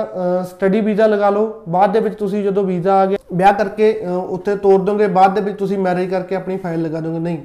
ਸਟੱਡੀ 0.50 0.82
ਵੀਜ਼ਾ 0.82 1.08
ਲਗਾ 1.08 1.30
ਲਓ, 1.30 1.64
ਬਾਅਦ 1.70 1.94
ਦੇ 1.94 2.00
ਵਿੱਚ 2.00 2.16
ਤੁਸੀਂ 2.16 2.44
ਜਦੋਂ 2.44 2.64
ਵੀਜ਼ਾ 2.64 3.00
ਆ 3.02 3.06
ਗਿਆ 3.06 3.18
ਵਿਆਹ 3.34 3.54
ਕਰਕੇ 3.54 3.94
ਉੱਥੇ 4.30 4.56
ਤੋਰ 4.56 4.80
ਦੋਗੇ, 4.80 5.08
ਬਾਅਦ 5.08 5.34
ਦੇ 5.36 5.42
ਵਿੱਚ 5.42 5.58
ਤੁਸੀਂ 5.58 5.78
ਮੈਰਿਜ 5.80 6.10
ਕਰਕੇ 6.10 6.36
ਆਪਣੀ 6.36 6.58
ਫਾਈਲ 6.58 6.82
ਲਗਾ 6.82 7.00
ਦੋਗੇ। 7.02 7.20
ਨਹੀਂ। 7.20 7.38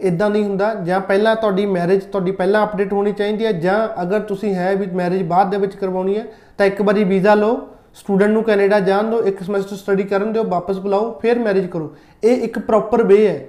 ਇਦਾਂ 0.00 0.30
ਨਹੀਂ 0.30 0.44
ਹੁੰਦਾ, 0.44 0.74
ਜਾਂ 0.74 1.00
ਪਹਿਲਾਂ 1.00 1.34
ਤੁਹਾਡੀ 1.36 1.66
ਮੈਰਿਜ 1.66 2.02
ਤੁਹਾਡੀ 2.02 2.30
ਪਹਿਲਾਂ 2.32 2.64
ਅਪਡੇਟ 2.64 2.92
ਹੋਣੀ 2.92 3.12
ਚਾਹੀਦੀ 3.12 3.46
ਹੈ, 3.46 3.52
ਜਾਂ 3.52 4.02
ਅਗਰ 4.02 4.20
ਤੁਸੀਂ 4.20 4.54
ਹੈ 4.54 4.74
ਵੀ 4.74 4.86
ਮੈਰਿਜ 4.86 5.22
ਬਾਅਦ 5.22 5.50
ਦੇ 5.50 5.56
ਵਿੱਚ 5.56 5.76
ਕਰਵਾਉਣੀ 5.76 6.16
ਹੈ, 6.18 6.26
ਤਾਂ 6.58 6.66
ਇੱਕ 6.66 6.82
ਵਾਰੀ 6.82 7.04
ਵੀਜ਼ਾ 7.04 7.34
ਲਓ 7.34 7.56
ਸਟੂਡੈਂਟ 7.94 8.30
ਨੂੰ 8.30 8.42
ਕੈਨੇਡਾ 8.42 8.80
ਜਾਣ 8.80 9.10
ਦਿਓ, 9.10 9.22
ਇੱਕ 9.22 9.42
ਸਮੈਸਟਰ 9.42 9.76
ਸਟੱਡੀ 9.76 10.02
ਕਰਨ 10.02 10.32
ਦਿਓ, 10.32 10.44
ਵਾਪਸ 10.44 10.78
ਬੁਲਾਓ, 10.78 11.10
ਫਿਰ 11.22 11.38
ਮੈਰਿਜ 11.38 11.66
ਕਰੋ। 11.66 11.94
ਇਹ 12.24 12.42
ਇੱਕ 12.42 12.58
ਪ੍ਰੋਪਰ 12.58 13.02
ਵੇ 13.02 13.26
ਹੈ। 13.26 13.46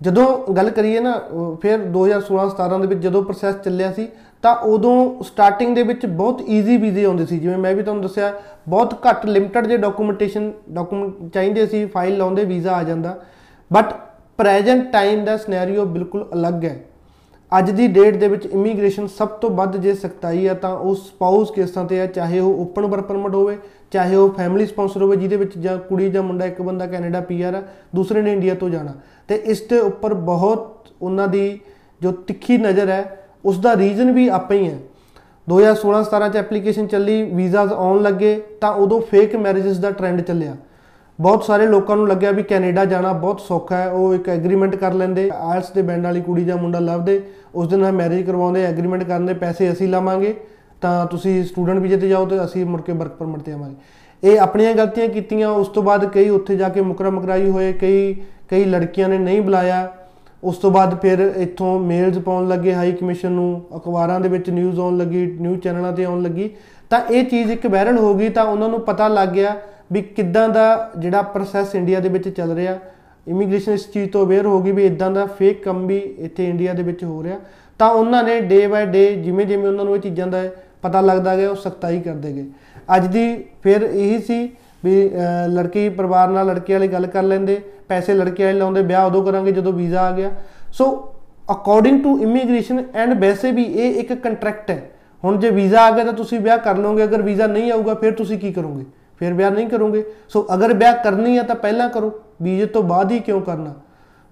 ਜਦੋਂ 0.00 0.54
ਗੱਲ 0.54 0.70
ਕਰੀਏ 0.70 1.00
ਨਾ 1.00 1.12
ਫਿਰ 1.62 1.78
2016-17 1.78 2.80
ਦੇ 2.80 2.86
ਵਿੱਚ 2.86 3.00
ਜਦੋਂ 3.00 3.22
ਪ੍ਰੋਸੈਸ 3.22 3.54
ਚੱਲਿਆ 3.64 3.92
ਸੀ, 3.92 4.08
ਤਾਂ 4.42 4.54
ਉਦੋਂ 4.66 5.22
ਸਟਾਰਟਿੰਗ 5.24 5.74
ਦੇ 5.76 5.82
ਵਿੱਚ 5.82 6.06
ਬਹੁਤ 6.06 6.40
ਈਜ਼ੀ 6.48 6.76
ਵੀਜ਼ੇ 6.76 7.04
ਆਉਂਦੇ 7.04 7.26
ਸੀ। 7.26 7.38
ਜਿਵੇਂ 7.38 7.56
ਮੈਂ 7.58 7.74
ਵੀ 7.74 7.82
ਤੁਹਾਨੂੰ 7.82 8.02
ਦੱਸਿਆ, 8.02 8.32
ਬਹੁਤ 8.68 8.94
ਘੱਟ 9.06 9.26
ਲਿਮਟਿਡ 9.26 9.66
ਜੇ 9.66 9.76
ਡਾਕੂਮੈਂਟੇਸ਼ਨ 9.76 10.52
ਡਾਕੂਮੈਂਟ 10.70 11.32
ਚਾਹੀਦੇ 11.34 11.66
ਸੀ 11.66 11.84
ਫਾਈਲ 11.86 12.16
ਲਾਉਂਦੇ 12.18 12.44
ਵੀਜ਼ਾ 12.44 12.76
ਆ 12.76 12.82
ਜਾਂਦਾ। 12.82 13.18
ਬਟ 13.70 13.94
ਪ੍ਰੈਜ਼ੈਂਟ 14.40 14.92
ਟਾਈਮ 14.92 15.24
ਦਾ 15.24 15.36
ਸਿਨੈਰੀਓ 15.36 15.84
ਬਿਲਕੁਲ 15.84 16.28
ਅਲੱਗ 16.34 16.64
ਹੈ। 16.64 16.76
ਅੱਜ 17.58 17.70
ਦੀ 17.70 17.86
ਡੇਟ 17.86 18.16
ਦੇ 18.16 18.28
ਵਿੱਚ 18.28 18.46
ਇਮੀਗ੍ਰੇਸ਼ਨ 18.46 19.06
ਸਭ 19.06 19.28
ਤੋਂ 19.28 19.50
ਵੱਧ 19.50 19.76
ਜੇ 19.76 19.94
ਸਖਤਾਈ 19.94 20.46
ਆ 20.46 20.54
ਤਾਂ 20.54 20.70
ਉਹ 20.70 20.94
ਸਪਾਊਸ 20.94 21.50
ਕੇਸਾਂ 21.50 21.84
ਤੇ 21.84 22.00
ਆ, 22.00 22.06
ਚਾਹੇ 22.06 22.38
ਉਹ 22.40 22.60
ਓਪਨ 22.62 22.86
ਵਰਕ 22.86 23.04
ਪਰਮਿਟ 23.04 23.34
ਹੋਵੇ, 23.34 23.56
ਚਾਹੇ 23.90 24.16
ਉਹ 24.16 24.30
ਫੈਮਿਲੀ 24.30 24.66
ਸਪਾਂਸਰ 24.66 25.02
ਹੋਵੇ, 25.02 25.16
ਜਿਹਦੇ 25.16 25.36
ਵਿੱਚ 25.36 25.58
ਜਾਂ 25.58 25.76
ਕੁੜੀ 25.78 26.10
ਜਾਂ 26.10 26.22
ਮੁੰਡਾ, 26.22 26.46
ਇੱਕ 26.46 26.62
ਬੰਦਾ 26.62 26.86
ਕੈਨੇਡਾ 26.86 27.20
ਪੀਆਰ 27.20 27.54
ਆ, 27.54 27.62
ਦੂਸਰੇ 27.94 28.22
ਨੇ 28.22 28.32
ਇੰਡੀਆ 28.32 28.54
ਤੋਂ 28.54 28.70
ਜਾਣਾ। 28.70 28.94
ਤੇ 29.28 29.34
ਇਸ 29.34 29.60
ਦੇ 29.62 29.78
ਉੱਪਰ 29.78 30.14
ਬਹੁਤ 30.14 30.88
ਉਹਨਾਂ 31.02 31.28
ਦੀ 31.28 31.60
ਜੋ 32.00 32.12
ਤਿੱਖੀ 32.12 32.58
ਨਜ਼ਰ 32.58 32.88
ਹੈ, 32.88 33.26
ਉਸ 33.44 33.58
ਦਾ 33.58 33.76
ਰੀਜ਼ਨ 33.76 34.12
ਵੀ 34.12 34.28
ਆਪੇ 34.28 34.58
ਹੀ 34.58 34.68
ਹੈ। 34.68 34.78
2016-17 35.48 36.28
ਚ 36.28 36.36
ਐਪਲੀਕੇਸ਼ਨ 36.36 36.86
ਚੱਲੀ 36.86 37.22
ਵੀਜ਼ਾਸ 37.22 37.72
ਆਉਣ 37.72 38.02
ਲੱਗੇ 38.02 38.42
ਤਾਂ 38.60 38.72
ਉਦੋਂ 38.72 39.00
ਫੇਕ 39.00 39.36
ਮੈਰਿਜਸ 39.36 39.78
ਦਾ 39.78 39.90
ਟ੍ਰੈਂਡ 39.90 40.20
ਚੱਲਿਆ। 40.20 40.56
ਬਹੁਤ 41.20 41.44
ਸਾਰੇ 41.44 41.66
ਲੋਕਾਂ 41.66 41.96
ਨੂੰ 41.96 42.06
ਲੱਗਿਆ 42.08 42.30
ਵੀ 42.30 42.42
ਕੈਨੇਡਾ 42.42 42.84
ਜਾਣਾ 42.84 43.12
ਬਹੁਤ 43.12 43.40
ਸੌਖਾ 43.40 43.76
ਹੈ, 43.76 43.88
ਉਹ 43.88 44.14
ਇੱਕ 44.14 44.28
ਐਗਰੀਮੈਂਟ 44.28 44.76
ਕਰ 44.76 44.92
ਲੈਂਦੇ। 44.92 45.28
ਆਇਲਸ 45.34 45.70
ਦੇ 45.70 45.82
ਬੈਂਡ 45.82 46.04
ਵਾਲੀ 46.04 46.20
ਕੁੜੀ 46.20 46.44
ਜਾਂ 46.44 46.56
ਮੁੰਡਾ 46.56 46.78
ਲੱਭਦੇ, 46.78 47.20
ਉਸ 47.54 47.68
ਦੇ 47.68 47.76
ਨਾਲ 47.76 47.92
ਮੈਰਿਜ 47.92 48.26
ਕਰਵਾਉਂਦੇ 48.26 48.64
ਐਗਰੀਮੈਂਟ 48.64 49.02
ਕਰਦੇ 49.04 49.34
ਪੈਸੇ 49.34 49.70
ਅਸੀਂ 49.72 49.88
ਲਾਵਾਂਗੇ, 49.88 50.34
ਤਾਂ 50.80 51.06
ਤੁਸੀਂ 51.06 51.42
ਸਟੂਡੈਂਟ 51.44 51.78
ਵੀਜ਼ੇ 51.78 51.96
ਤੇ 51.96 52.08
ਜਾਓ 52.08 52.26
ਤੇ 52.26 52.44
ਅਸੀਂ 52.44 52.64
ਮੁੜ 52.66 52.80
ਕੇ 52.80 52.92
ਵਰਕ 52.92 53.12
ਪਰਮਿਟ 53.12 53.42
ਤੇ 53.42 53.52
ਆਵਾਂਗੇ। 53.52 53.76
ਇਹ 54.22 54.38
ਆਪਣੀਆਂ 54.40 54.74
ਗਲਤੀਆਂ 54.74 55.08
ਕੀਤੀਆਂ, 55.08 55.48
ਉਸ 55.48 55.68
ਤੋਂ 55.68 55.82
ਬਾਅਦ 55.82 56.04
ਕਈ 56.04 56.28
ਉੱਥੇ 56.28 56.56
ਜਾ 56.56 56.68
ਕੇ 56.68 56.80
ਮੁਕਰਾ 56.80 57.10
ਮੁਕਰਾਈ 57.10 57.50
ਹੋਏ, 57.50 57.72
ਕਈ 57.72 58.14
ਕਈ 58.48 58.64
ਲੜਕੀਆਂ 58.64 59.08
ਨੇ 59.08 59.18
ਨਹੀਂ 59.18 59.42
ਬੁਲਾਇਆ। 59.42 59.88
ਉਸ 60.44 60.56
ਤੋਂ 60.56 60.70
ਬਾਅਦ 60.70 60.98
ਫਿਰ 61.00 61.20
ਇੱਥੋਂ 61.36 61.78
ਮੇਲਸ 61.80 62.18
ਪਾਉਣ 62.18 62.48
ਲੱਗੇ 62.48 62.74
ਹਾਈ 62.74 62.92
ਕਮਿਸ਼ਨ 62.92 63.32
ਨੂੰ, 63.32 63.62
ਅਖਬਾਰਾਂ 63.76 64.20
ਦੇ 64.20 64.28
ਵਿੱਚ 64.28 64.48
ਨਿਊਜ਼ 64.50 64.80
ਆਉਣ 64.80 64.96
ਲੱਗੀ 64.98 65.26
ਨਿਊਜ਼ 65.40 65.60
ਚੈਨਲਾਂ 65.60 65.92
ਤੇ 65.92 66.04
ਆਉਣ 66.04 66.22
ਲੱਗੀ। 66.22 66.50
ਤਾਂ 66.90 67.00
ਇਹ 67.10 67.24
ਚੀਜ਼ 67.24 67.50
ਇੱਕ 67.50 67.66
ਵਾਇਰਲ 67.66 67.98
ਹੋ 67.98 68.14
ਗਈ, 68.14 68.28
ਤਾਂ 68.28 68.44
ਉਹਨਾਂ 68.44 68.68
ਨੂੰ 68.68 68.80
ਪਤਾ 68.80 69.08
ਲੱਗ 69.08 69.28
ਗਿਆ 69.28 69.56
ਵੀ 69.90 70.02
ਕਿੱਦਾਂ 70.02 70.48
ਦਾ 70.48 70.90
ਜਿਹੜਾ 70.98 71.22
ਪ੍ਰੋਸੈਸ 71.32 71.74
ਇੰਡੀਆ 71.74 72.00
ਦੇ 72.00 72.08
ਵਿੱਚ 72.08 72.28
ਚੱਲ 72.28 72.54
ਰਿਹਾ 72.54 72.78
ਇਮੀਗ੍ਰੇਸ਼ਨ 73.26 73.72
ਇਸ 73.72 73.90
ਚੀਜ਼ 73.92 74.10
ਤੋਂ 74.10 74.24
ਅਵੇਅਰ 74.26 74.46
ਹੋ 74.46 74.60
ਗਈ 74.62 74.72
ਵੀ 74.72 74.84
ਇਦਾਂ 74.86 75.10
ਦਾ 75.10 75.24
ਫੇਕ 75.38 75.62
ਕੰਮ 75.64 75.86
ਵੀ 75.86 75.98
ਇੱਥੇ 75.98 76.48
ਇੰਡੀਆ 76.48 76.72
ਦੇ 76.72 76.82
ਵਿੱਚ 76.82 77.02
ਹੋ 77.04 77.22
ਰਿਹਾ। 77.22 77.38
ਤਾਂ 77.80 77.88
ਉਹਨਾਂ 77.90 78.22
ਨੇ 78.24 78.40
ਡੇ 78.40 78.66
ਬਾਏ 78.66 78.86
ਡੇ 78.86 79.04
ਜਿਵੇਂ 79.16 79.46
ਜਿਵੇਂ 79.46 79.68
ਉਹਨਾਂ 79.68 79.84
ਨੂੰ 79.84 79.94
ਇਹ 79.96 80.00
ਚੀਜ਼ਾਂ 80.00 80.26
ਦਾ 80.26 80.42
ਪਤਾ 80.82 81.00
ਲੱਗਦਾ 81.00 81.36
ਗਿਆ, 81.36 81.50
ਉਹ 81.50 81.56
ਸਖਤਾਈ 81.56 82.00
ਕਰਦੇ 82.00 82.32
ਗਏ। 82.32 82.44
ਅੱਜ 82.96 83.06
ਦੀ 83.06 83.44
ਫਿਰ 83.62 83.82
ਇਹੀ 83.82 84.18
ਸੀ 84.18 84.48
ਵੀ 84.84 85.10
ਲੜਕੀ 85.48 85.88
ਪਰਿਵਾਰ 85.88 86.28
ਨਾਲ 86.28 86.46
ਲੜਕੇ 86.46 86.72
ਵਾਲੀ 86.72 86.88
ਗੱਲ 86.88 87.06
ਕਰ 87.06 87.22
ਲੈਂਦੇ, 87.22 87.60
ਪੈਸੇ 87.88 88.14
ਲੜਕੇ 88.14 88.44
ਵਾਲੇ 88.44 88.58
ਲਾਉਂਦੇ, 88.58 88.82
ਵਿਆਹ 88.82 89.06
ਉਦੋਂ 89.06 89.24
ਕਰਾਂਗੇ 89.24 89.52
ਜਦੋਂ 89.52 89.72
ਵੀਜ਼ਾ 89.72 90.00
ਆ 90.00 90.12
ਗਿਆ। 90.12 90.30
So 90.72 90.86
according 91.52 92.02
to 92.02 92.18
immigration 92.18 92.82
and 92.94 93.20
ਵੈਸੇ 93.20 93.50
ਵੀ 93.52 93.62
ਇਹ 93.64 94.00
ਇੱਕ 94.00 94.12
ਕੰਟਰੈਕਟ 94.14 94.70
ਹੈ। 94.70 94.82
ਹੁਣ 95.22 95.38
ਜੇ 95.38 95.50
ਵੀਜ਼ਾ 95.50 95.80
ਆ 95.80 95.90
ਗਿਆ 95.90 96.04
ਤਾਂ 96.04 96.12
ਤੁਸੀਂ 96.12 96.40
ਵਿਆਹ 96.40 96.58
ਕਰ 96.58 96.76
ਲਓਗੇ, 96.76 97.04
ਅਗਰ 97.04 97.22
ਵੀਜ਼ਾ 97.22 97.46
ਨਹੀਂ 97.46 97.72
ਆਊਗਾ, 97.72 97.94
ਫਿਰ 97.94 98.12
ਤੁਸੀਂ 98.12 98.38
ਕੀ 98.38 98.52
ਕਰੋਗੇ? 98.52 98.84
ਫਿਰ 99.20 99.32
ਵਿਆਹ 99.32 99.50
ਨਹੀਂ 99.50 99.68
ਕਰੋਗੇ। 99.68 100.04
ਸੋ 100.28 100.46
ਅਗਰ 100.54 100.74
ਵਿਆਹ 100.74 100.94
ਕਰਨੀ 101.04 101.38
ਹੈ 101.38 101.42
ਤਾਂ 101.42 101.56
ਪਹਿਲਾਂ 101.56 101.88
ਕਰੋ। 101.88 102.20
ਵੀਜ਼ੇ 102.42 102.66
ਤੋਂ 102.66 102.82
ਬਾਅਦ 102.82 103.12
ਹੀ 103.12 103.18
ਕਿਉਂ 103.18 103.40
ਕਰਨਾ? 103.40 103.74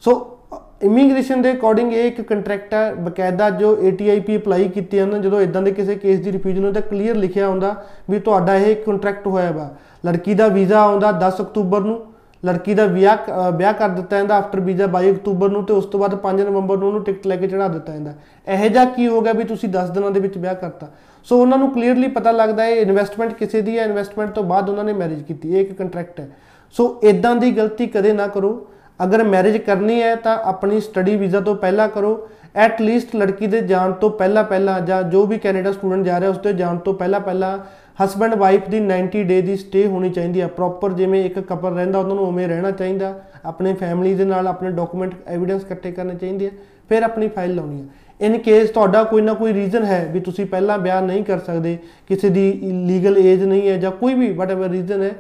ਸੋ, 0.01 0.39
ਇਮੀਗ੍ਰੇਸ਼ਨ 0.83 1.43
ਦੇ 1.43 1.53
ਅਕੋਰਡਿੰਗ 1.53 1.93
ਇਹ 1.93 2.05
ਇੱਕ 2.05 2.21
ਕੰਟਰੈਕਟ 2.21 2.75
ਹੈ, 2.75 2.95
ਬਕਾਇਦਾ 2.95 3.51
ਜੋ 3.51 3.75
ATIP 3.75 4.37
ਅਪਲਾਈ 4.37 4.69
ਕੀਤੇ 4.69 5.01
ਹਨ 5.01 5.23
ਜਦੋਂ 5.23 5.41
ਇਦਾਂ 5.41 5.63
ਦੇ 5.63 5.71
ਕਿਸੇ 5.71 5.95
ਕੇਸ 5.95 6.21
ਦੀ 6.21 6.33
ਰਿਫਿਊਜ਼ਲ 6.33 6.65
ਹੁੰਦਾ 6.65 6.81
ਕਲੀਅਰ 6.81 7.17
ਲਿਖਿਆ 7.17 7.49
ਹੁੰਦਾ 7.49 7.85
ਵੀ 8.11 8.21
ਤੁਹਾਡਾ 8.21 8.55
ਇਹ 8.55 8.77
ਕੰਟਰੈਕਟ 8.77 9.27
ਹੋਇਆ 9.27 9.51
ਵਾ। 9.51 9.75
ਲੜਕੀ 10.07 10.35
ਦਾ 10.35 10.49
ਵੀਜ਼ਾ 10.49 10.81
ਆਉਂਦਾ 10.81 11.13
10 11.13 11.41
ਅਕਤੂਬਰ 11.41 11.81
ਨੂੰ 11.81 12.07
ਲੜਕੀ 12.47 12.75
ਦਾ 12.75 12.85
ਵਿਆਹ 12.87 13.51
ਵਿਆਹ 13.53 13.73
ਕਰ 13.73 13.89
ਦਿੱਤਾ 13.89 14.17
ਜਾਂਦਾ 14.17 14.37
ਆਫਟਰ 14.37 14.61
ਵੀਜ਼ਾ 14.61 14.87
22 14.89 15.11
ਅਕਤੂਬਰ 15.11 15.51
ਨੂੰ 15.51 15.65
ਤੇ 15.65 15.73
ਉਸ 15.73 15.87
ਤੋਂ 15.87 16.01
ਬਾਅਦ 16.01 16.15
5 16.23 16.45
ਨਵੰਬਰ 16.45 16.77
ਨੂੰ 16.77 16.89
ਉਹਨੂੰ 16.89 17.03
ਟਿਕਟ 17.05 17.27
ਲੈ 17.27 17.37
ਕੇ 17.37 17.47
ਚੜਾ 17.47 17.69
ਦਿੱਤਾ 17.69 17.93
ਜਾਂਦਾ। 17.93 18.13
ਇਹੋ 18.49 18.69
ਜਿਹਾ 18.69 18.85
ਕੀ 18.85 19.07
ਹੋ 19.09 19.21
ਗਿਆ 19.21 19.33
ਵੀ 19.33 19.45
ਤੁਸੀਂ 19.45 19.69
10 19.69 19.91
ਦਿਨਾਂ 19.91 20.11
ਦੇ 20.11 20.21
ਵਿੱਚ 20.21 20.39
ਵਿਆਹ 20.39 20.55
ਕਰਤਾ? 20.55 20.89
ਸੋ 21.27 21.41
ਉਹਨਾਂ 21.41 21.59
ਨੂੰ 21.59 21.71
ਕਲੀਅਰਲੀ 21.71 22.09
ਪਤਾ 22.09 22.31
ਲੱਗਦਾ 22.31 22.63
ਹੈ 22.63 22.75
ਇਨਵੈਸਟਮੈਂਟ 22.77 23.33
ਕਿਸੇ 23.33 23.61
ਦੀ 23.61 23.79
ਹੈ 23.79 23.85
ਇਨਵੈਸਟਮੈਂਟ 23.85 24.31
ਤੋਂ 24.31 24.45
ਬਾਅਦ 24.45 24.69
ਉਹਨਾਂ 24.71 24.85
ਨੇ 24.85 24.93
ਮੈਰਿਜ 24.93 25.23
ਕੀਤੀ, 25.23 25.55
ਇਹ 25.55 25.61
ਇੱਕ 25.61 25.73
ਕੰਟਰੈਕਟ 25.73 26.21
ਹੈ। 26.21 26.29
ਸੋ 26.75 27.01
ਇਦਾਂ 27.03 27.35
ਦੀ 27.37 27.51
ਗਲਤੀ 27.51 27.87
ਕਦੇ 27.87 28.13
ਨਾ 28.13 28.27
ਕਰੋ। 28.27 28.67
ਅਗਰ 29.01 29.23
ਮੈਰਿਜ 29.25 29.57
ਕਰਨੀ 29.57 30.03
ਹੈ 30.03 30.15
ਤਾਂ 30.15 30.39
ਆਪਣੀ 30.45 30.81
ਸਟੱਡੀ 30.81 31.17
ਵੀਜ਼ਾ 31.17 31.41
ਤੋਂ 31.41 31.55
ਪਹਿਲਾਂ 31.57 31.89
ਕਰੋ। 31.89 32.29
ਐਟ 32.57 32.81
ਲੀਸਟ 32.83 33.15
ਲੜਕੀ 33.17 33.47
ਦੇ 33.47 33.61
ਜਾਣ 33.61 33.93
ਤੋਂ 33.93 34.11
ਪਹਿਲਾਂ 34.11 34.45
ਪਹਿਲਾਂ 34.45 34.81
ਜਾਂ 34.81 35.03
ਜੋ 35.03 35.25
ਵੀ 35.27 35.39
ਕੈਨੇਡਾ 35.39 35.73
ਸਟੂਡੈਂਟ 35.73 36.05
ਜਾ 36.05 36.21
ਰਿਹਾ 36.21 36.31
ਉਸ 36.31 36.39
ਤੇ 36.39 36.53
ਜਾਣ 36.53 36.77
ਤੋਂ 36.77 36.95
ਪਹਿਲਾਂ 36.95 37.21
ਪਹਿਲਾਂ 37.21 37.59
ਹਸਬੰਡ 37.99 38.35
ਵਾਈਫ 38.35 38.69
ਦੀ 38.71 38.81
90 38.83 39.23
ਡੇ 39.29 39.41
ਦੀ 39.43 39.57
ਸਟੇ 39.57 39.87
ਹੋਣੀ 39.87 40.11
ਚਾਹੀਦੀ 40.11 40.41
ਹੈ 40.41 40.47
ਪ੍ਰੋਪਰ 40.49 40.93
ਜਿਵੇਂ 40.93 41.25
ਇੱਕ 41.25 41.39
ਕਪਲ 41.41 41.75
ਰਹਿੰਦਾ, 41.75 41.99
ਉਹਨਾਂ 41.99 42.15
ਨੂੰ 42.17 42.25
ਉਵੇਂ 42.27 42.49
ਰਹਿਣਾ 42.49 42.71
ਚਾਹੀਦਾ, 42.71 43.15
ਆਪਣੇ 43.45 43.73
ਫੈਮਿਲੀ 43.75 44.15
ਦੇ 44.15 44.25
ਨਾਲ 44.25 44.47
ਆਪਣੇ 44.49 44.71
ਡਾਕੂਮੈਂਟ 44.71 45.15
ਐਵੀਡੈਂਸ 45.27 45.63
ਇਕੱਠੇ 45.63 45.93
ਕਰਨੇ 45.93 46.15
ਚਾਹੀਦੇ 46.15 46.47
ਆ, 46.47 46.51
ਫਿਰ 46.89 47.03
ਆਪਣੀ 47.03 47.29
ਫਾਈਲ 47.29 47.55
ਲਾਉਣੀ 47.55 47.81
ਹੈ 47.81 47.87
ਇਨ 48.21 48.37
ਕੇਸ 48.39 48.71
ਤੁਹਾਡਾ 48.71 49.03
ਕੋਈ 49.05 49.23
ਨਾ 49.23 49.33
ਕੋਈ 49.35 49.53
ਰੀਜ਼ਨ 49.53 49.85
ਹੈ 49.85 50.05
ਵੀ 50.13 50.21
ਤੁਸੀਂ 50.21 50.47
ਪਹਿਲਾਂ 50.47 50.79
ਬਿਆਨ 50.79 51.05
ਨਹੀਂ 51.05 51.25
ਕਰ 51.25 51.39
ਸਕਦੇ, 51.39 51.77
ਕਿਸੇ 52.09 52.29
ਦੀ 52.29 52.53
ਲੀਗਲ 52.87 53.19
ਏਜ 53.19 53.43
ਨਹੀਂ 53.45 53.69
ਹੈ 53.69 53.77
ਜਾਂ 53.77 53.91
ਕੋਈ 53.91 54.15
ਵੀ 54.15 54.31
ਵਟਐਵਰ 54.33 54.71
ਰੀਜ਼ਨ 54.71 55.03
ਹੈ, 55.03 55.15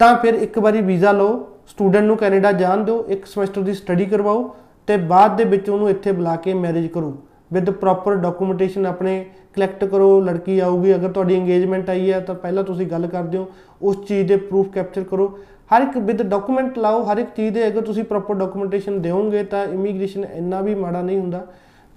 ਤਾਂ 0.00 0.14
ਫਿਰ 0.16 0.34
ਇੱਕ 0.34 0.58
ਵਾਰੀ 0.58 0.80
ਵੀਜ਼ਾ 0.82 1.12
ਲਓ 1.12 1.46
ਸਟੂਡੈਂਟ 1.68 2.04
ਨੂੰ 2.04 2.16
ਕੈਨੇਡਾ 2.16 2.52
ਜਾਣ 2.52 2.84
ਦਿਓ, 2.84 3.04
ਇੱਕ 3.08 3.26
ਸਮੈਸਟਰ 3.26 3.62
ਦੀ 3.62 3.74
ਸਟੱਡੀ 3.74 4.04
ਕਰਵਾਓ 4.04 4.54
ਤੇ 4.88 4.96
ਬਾਅਦ 4.96 5.36
ਦੇ 5.36 5.44
ਵਿੱਚ 5.44 5.70
ਉਹਨੂੰ 5.70 5.90
ਇੱਥੇ 5.90 6.12
ਬੁਲਾ 6.12 6.36
ਕੇ 6.36 6.54
ਮੈਰਿਜ 6.54 6.86
ਕਰੋ 6.86 7.16
ਵਿਦ 7.52 7.70
ਪ੍ਰੋਪਰ 7.72 8.14
ਡਾਕੂਮੈਂਟੇਸ਼ਨ 8.16 8.86
ਆਪਣੇ 8.86 9.24
ਕਲੈਕਟ 9.56 9.84
ਕਰੋ, 9.84 10.20
ਲੜਕੀ 10.20 10.58
ਆਊਗੀ, 10.58 10.94
ਅਗਰ 10.94 11.08
ਤੁਹਾਡੀ 11.08 11.34
ਇੰਗੇਜਮੈਂਟ 11.34 11.90
ਆਈ 11.90 12.12
ਹੈ, 12.12 12.20
ਤਾਂ 12.20 12.34
ਪਹਿਲਾਂ 12.34 12.64
ਤੁਸੀਂ 12.64 12.86
ਗੱਲ 12.86 13.06
ਕਰਦੇ 13.06 13.38
ਹੋ 13.38 13.46
ਉਸ 13.82 13.96
ਚੀਜ਼ 14.06 14.28
ਦੇ 14.28 14.36
ਪ੍ਰੂਫ 14.36 14.68
ਕੈਪਚਰ 14.68 15.04
ਕਰੋ। 15.04 15.38
ਹਰ 15.76 15.82
ਇੱਕ 15.82 15.98
ਵਿਦ 15.98 16.22
ਡਾਕੂਮੈਂਟ 16.22 16.78
ਲਾਓ, 16.78 17.02
ਹਰ 17.02 17.18
ਇੱਕ 17.18 17.28
ਚੀਜ਼ 17.36 17.54
ਦੇ 17.54 17.66
ਅਗਰ 17.66 17.82
ਤੁਸੀਂ 17.82 18.04
ਪ੍ਰੋਪਰ 18.04 18.34
ਡਾਕੂਮੈਂਟੇਸ਼ਨ 18.34 19.02
ਦਿਓਗੇ, 19.02 19.42
ਤਾਂ 19.42 19.64
ਇਮੀਗ੍ਰੇਸ਼ਨ 19.64 20.24
ਇੰਨਾ 20.34 20.60
ਵੀ 20.60 20.74
ਮਾੜਾ 20.74 21.02
ਨਹੀਂ 21.02 21.18
ਹੁੰਦਾ। 21.18 21.46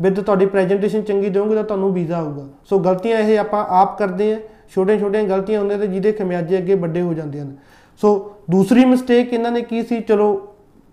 ਵਿਦ 0.01 0.20
ਤੁਹਾਡੀ 0.20 0.46
ਪ੍ਰੈਜੈਂਟੇਸ਼ਨ 0.46 1.01
ਚੰਗੀ 1.01 1.30
ਦਿਓਗੇ, 1.30 1.56
ਤਾਂ 1.56 1.63
ਤੁਹਾਨੂੰ 1.63 1.94
ਵੀਜ਼ਾ 1.94 2.18
ਆਊਗਾ। 2.18 2.48
ਸੋ 2.70 2.80
ਗਲਤੀਆਂ 2.80 3.20
ਇਹ 3.20 3.39
ਆਪਾਂ 3.39 3.66
ਆਪ 3.70 3.98
ਕਰਦੇ 4.00 4.34
ਆ 4.34 4.39
ਛੋਟੇ 4.70 5.00
ਛੋਟੀਆਂ 5.00 5.24
ਗਲਤੀਆਂ 5.24 5.60
ਹੁੰਦੀਆਂ 5.60 5.80
ਤੇ 5.80 5.88
ਜਿਹਦੇ 5.88 6.12
ਖਮਿਆਜੇ 6.12 6.58
ਅੱਗੇ 6.58 6.75
ਵੱਡੇ 6.75 7.01
ਹੋ 7.01 7.13
ਜਾਂਦੇ 7.13 7.39
ਹਨ। 7.39 7.56
ਸੋ 8.01 8.32
ਦੂਸਰੀ 8.51 8.86
ਮਿਸਟੇਕ 8.86 9.34
ਇਹਨਾਂ 9.34 9.51
ਨੇ 9.51 9.62
ਕੀ 9.62 9.84
ਸੀ? 9.84 10.00
ਚਲੋ, 10.00 10.48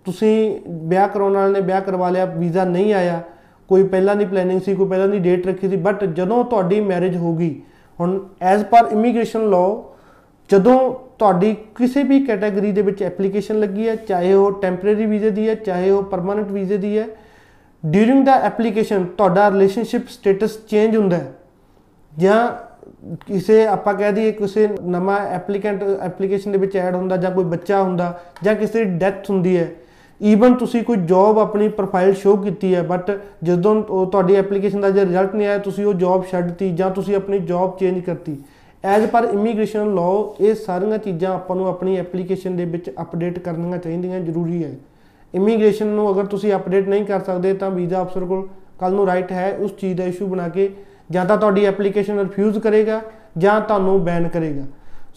ਤੁਸੀਂ 0.04 0.60
ਵਿਆਹ 0.68 1.08
ਕਰਾਉਣ 1.08 1.34
ਵਾਲੇ 1.34 1.52
ਨੇ, 1.52 1.60
ਵਿਆਹ 1.60 1.80
ਕਰਵਾ 1.80 2.10
ਲਿਆ, 2.10 2.24
ਵੀਜ਼ਾ 2.24 2.64
ਨਹੀਂ 2.64 2.94
ਆਇਆ। 2.94 3.22
ਕੋਈ 3.68 3.82
ਪਹਿਲਾਂ 3.84 4.16
ਦੀ 4.16 4.24
ਪਲੈਨਿੰਗ 4.24 4.60
ਸੀ, 4.60 4.74
ਕੋਈ 4.74 4.88
ਪਹਿਲਾਂ 4.88 5.08
ਦੀ 5.08 5.18
ਡੇਟ 5.18 5.46
ਰੱਖੀ 5.46 5.68
ਸੀ 5.68 5.76
ਬਟ 5.78 6.04
ਜਦੋਂ 6.04 6.44
ਤੁਹਾਡੀ 6.44 6.80
ਮੈਰਿਜ 6.80 7.16
ਹੋ 7.16 7.34
ਗਈ, 7.36 7.54
ਹੁਣ 7.98 8.18
ਐਜ਼ 8.42 8.64
ਪਰ 8.64 8.88
ਇਮੀਗ੍ਰੇਸ਼ਨ 8.92 9.48
ਲਾਅ 9.50 9.82
ਜਦੋਂ 10.50 10.78
ਤੁਹਾਡੀ 11.18 11.54
ਕਿਸੇ 11.76 12.02
ਵੀ 12.02 12.20
ਕੈਟਾਗਰੀ 12.24 12.72
ਦੇ 12.72 12.82
ਵਿੱਚ 12.82 13.02
ਐਪਲੀਕੇਸ਼ਨ 13.02 13.58
ਲੱਗੀ 13.60 13.88
ਹੈ, 13.88 13.94
ਚਾਹੇ 13.98 14.32
ਉਹ 14.32 14.60
ਟੈਂਪਰੇਰੀ 14.60 15.06
ਵੀਜ਼ੇ 15.06 15.30
ਦੀ 15.30 15.48
ਹੈ, 15.48 15.54
ਚਾਹੇ 15.56 15.90
ਉਹ 15.90 16.02
ਪਰਮਨੈਂਟ 16.02 16.50
ਵੀਜ਼ੇ 16.50 16.76
ਦੀ 16.76 16.98
ਹੈ 16.98 17.06
ਡਿਊਰਿੰਗ 17.82 18.24
ਦਾ 18.26 18.34
ਐਪਲੀਕੇਸ਼ਨ 18.42 19.04
ਤੁਹਾਡਾ 19.16 19.50
ਰਿਲੇਸ਼ਨਸ਼ਿਪ 19.50 20.08
ਸਟੇਟਸ 20.08 20.58
ਚੇਂਜ 20.68 20.96
ਹੁੰਦਾ 20.96 21.16
ਹੈ। 21.16 21.32
ਜਾਂ 22.12 22.48
ਕਿਸੇ 23.26 23.64
ਆਪਾਂ 23.66 23.94
ਕਹਿ 23.94 24.12
ਦਈਏ 24.12 24.32
ਕਿਸੇ 24.32 24.68
ਨਵਾਂ 24.82 25.18
ਐਪਲੀਕੈਂਟ 25.28 25.82
ਐਪਲੀਕੇਸ਼ਨ 25.82 26.52
ਦੇ 26.52 26.58
ਵਿੱਚ 26.58 26.76
ਐਡ 26.76 26.94
ਹੁੰਦਾ 26.94 27.16
ਜਾਂ 27.16 27.30
ਕੋਈ 27.30 27.44
ਬੱਚਾ 27.44 27.82
ਹੁੰਦਾ 27.82 28.12
ਜਾਂ 28.44 28.54
ਕਿਸੇ 28.54 28.84
ਦੀ 28.84 28.98
ਡੈਥ 28.98 29.30
ਹੁੰਦੀ 29.30 29.56
ਹੈ 29.56 29.68
ਈਵਨ 30.20 30.54
ਤੁਸੀਂ 30.54 30.82
ਕੋਈ 30.82 30.96
ਜੌਬ 31.06 31.38
ਆਪਣੀ 31.38 31.68
ਪ੍ਰੋਫਾਈਲ 31.68 32.14
ਸ਼ੋ 32.14 32.36
ਕੀਤੀ 32.36 32.74
ਹੈ 32.74 32.82
ਬਟ 32.82 33.10
ਜਦੋਂ 33.44 33.74
ਉਹ 33.74 34.06
ਤੁਹਾਡੀ 34.10 34.34
ਐਪਲੀਕੇਸ਼ਨ 34.34 34.80
ਦਾ 34.80 34.90
ਜੇ 34.90 35.04
ਰਿਜ਼ਲਟ 35.04 35.34
ਨਹੀਂ 35.34 35.46
ਆਇਆ, 35.46 35.58
ਤੁਸੀਂ 35.58 35.84
ਉਹ 35.86 35.94
ਜੌਬ 35.94 36.24
ਛੱਡਤੀ 36.30 36.70
ਜਾਂ 36.76 36.90
ਤੁਸੀਂ 36.90 37.16
ਆਪਣੀ 37.16 37.38
ਜੌਬ 37.38 37.76
ਚੇਂਜ 37.78 38.00
ਕਰਤੀ। 38.00 38.36
ਐਜ਼ 38.84 39.06
ਪਰ 39.06 39.24
ਇਮੀਗ੍ਰੇਸ਼ਨ 39.24 39.94
ਲਾਅ 39.94 40.42
ਇਹ 40.42 40.54
ਸਾਰੀਆਂ 40.54 40.98
ਚੀਜ਼ਾਂ 40.98 41.34
ਆਪਾਂ 41.34 41.56
ਨੂੰ 41.56 41.66
ਆਪਣੀ 41.68 41.96
ਐਪਲੀਕੇਸ਼ਨ 41.96 42.56
ਦੇ 42.56 42.64
ਵਿੱਚ 42.64 42.90
ਅਪਡੇਟ 43.02 43.38
ਕਰਨੀਆਂ 43.38 43.78
ਚਾਹੀਦੀਆਂ, 43.78 44.20
ਜ਼ਰੂਰੀ 44.20 44.62
ਹੈ। 44.64 44.72
ਇਮੀਗ੍ਰੇਸ਼ਨ 45.34 45.86
ਨੂੰ 45.86 46.10
ਅਗਰ 46.12 46.26
ਤੁਸੀਂ 46.26 46.54
ਅਪਡੇਟ 46.54 46.88
ਨਹੀਂ 46.88 47.04
ਕਰ 47.04 47.20
ਸਕਦੇ, 47.20 47.52
ਤਾਂ 47.54 47.70
ਵੀਜ਼ਾ 47.70 48.02
ਅਫਸਰ 48.02 48.24
ਕੋਲ 48.24 48.48
ਕੱਲ 48.80 48.92
ਨੂੰ 48.92 49.06
ਰਾਈਟ 49.06 49.32
ਹੈ, 49.32 49.56
ਉਸ 49.60 49.76
ਚੀਜ਼ 49.76 49.96
ਦਾ 49.98 50.04
ਇਸ਼ੂ 50.04 50.26
ਬਣਾ 50.26 50.48
ਕੇ 50.48 50.70
ਜਾਂ 51.10 51.24
ਤਾਂ 51.24 51.36
ਤੁਹਾਡੀ 51.36 51.64
ਐਪਲੀਕੇਸ਼ਨ 51.64 52.18
ਰਿਫਿਊਜ਼ 52.18 52.58
ਕਰੇਗਾ 52.58 53.00
ਜਾਂ 53.38 53.60
ਤੁਹਾਨੂੰ 53.60 54.04
ਬੈਨ 54.04 54.28
ਕਰੇਗਾ। 54.28 54.62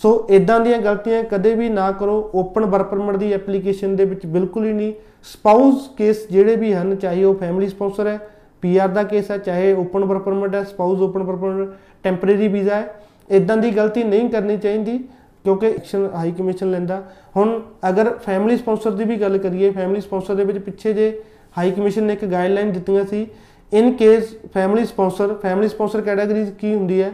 ਸੋ 0.02 0.28
ਇਦਾਂ 0.30 0.60
ਦੀਆਂ 0.60 0.78
ਗਲਤੀਆਂ 0.82 1.24
ਕਦੇ 1.24 1.54
ਵੀ 1.56 1.70
ਨਾ 1.70 1.92
ਕਰੋ। 1.92 2.30
ਓਪਨ 2.36 2.66
ਵਰਕ 2.66 2.90
ਪਰਮਿਟ 2.90 3.18
ਦੀ 3.18 3.32
ਐਪਲੀਕੇਸ਼ਨ 3.34 3.96
ਦੇ 3.96 4.06
ਵਿੱਚ 4.06 4.26
ਬਿਲਕੁਲ 4.26 4.66
ਹੀ 4.66 4.74
ਨਹੀਂ। 4.74 4.94
ਸਪਾਊਸ 5.24 5.90
ਕੇਸ 5.98 6.28
ਜਿਹੜੇ 6.32 6.56
ਵੀ 6.56 6.74
ਹਨ, 6.74 6.96
ਚਾਹੇ 6.96 7.24
ਉਹ 7.24 7.36
ਫੈਮਿਲੀ 7.36 7.68
ਸਪਾਂਸਰ 7.70 8.08
ਹੈ 8.08 8.20
ਪੀਆਰ 8.64 8.88
ਦਾ 8.88 9.04
ਕੇਸ 9.04 9.32
ਹੈ, 9.32 9.38
ਚਾਹੇ 9.38 9.74
ਓਪਨ 9.74 10.06
ਵਰਕ 10.06 10.22
ਪਰਮਿਟ 10.24 10.56
ਹੈ 10.56 10.64
spouse 10.64 11.02
open 11.02 11.24
work 11.24 11.40
permit 11.40 11.70
temporary 12.04 12.48
visa 12.48 12.76
ਹੈ। 12.76 13.02
ਇਦਾਂ 13.30 13.58
ਦੀ 13.58 13.72
ਗਲਤੀ 13.72 14.04
ਨਹੀਂ 14.04 14.30
ਕਰਨੀ 14.30 14.58
ਚਾਹੀਦੀ, 14.58 14.98
ਕਿਉਂਕਿ 15.46 15.68
ਐਕਸ਼ਨ 15.68 16.10
ਹਾਈ 16.16 16.32
ਕਮਿਸ਼ਨ 16.32 16.72
ਲੈਂਦਾ। 16.72 17.02
ਹੁਣ 17.36 17.60
ਅਗਰ 17.90 18.10
ਫੈਮਿਲੀ 18.18 18.58
ਸਪਾਂਸਰ 18.58 18.92
ਦੀ 18.92 19.04
ਵੀ 19.04 19.16
ਗੱਲ 19.16 19.38
ਕਰੀਏ 19.38 19.70
ਫੈਮਿਲੀ 19.72 20.02
ਸਪਾਂਸਰ 20.02 20.36
ਦੇ 20.36 20.44
ਵਿੱਚ 20.44 20.58
ਪਿੱਛੇ 20.60 20.94
ਜੇ 20.94 21.12
ਹਾਈ 21.58 21.72
ਕਮਿਸ਼ਨ 21.72 22.04
ਨੇ 22.04 22.14
ਇੱਕ 22.14 22.26
ਗਾਈਡਲਾਈਨ 22.26 22.72
ਦਿੱਤੀਆਂ 22.72 23.06
ਸੀ 23.06 23.26
in 23.72 23.92
case 23.94 24.36
family 24.54 24.86
sponsor 24.86 25.34
family 25.34 25.68
sponsor 25.68 26.02
category 26.02 26.46
ਕੀ 26.60 26.74
ਹੁੰਦੀ 26.76 27.02
ਹੈ 27.02 27.08
ਅਮ 27.08 27.14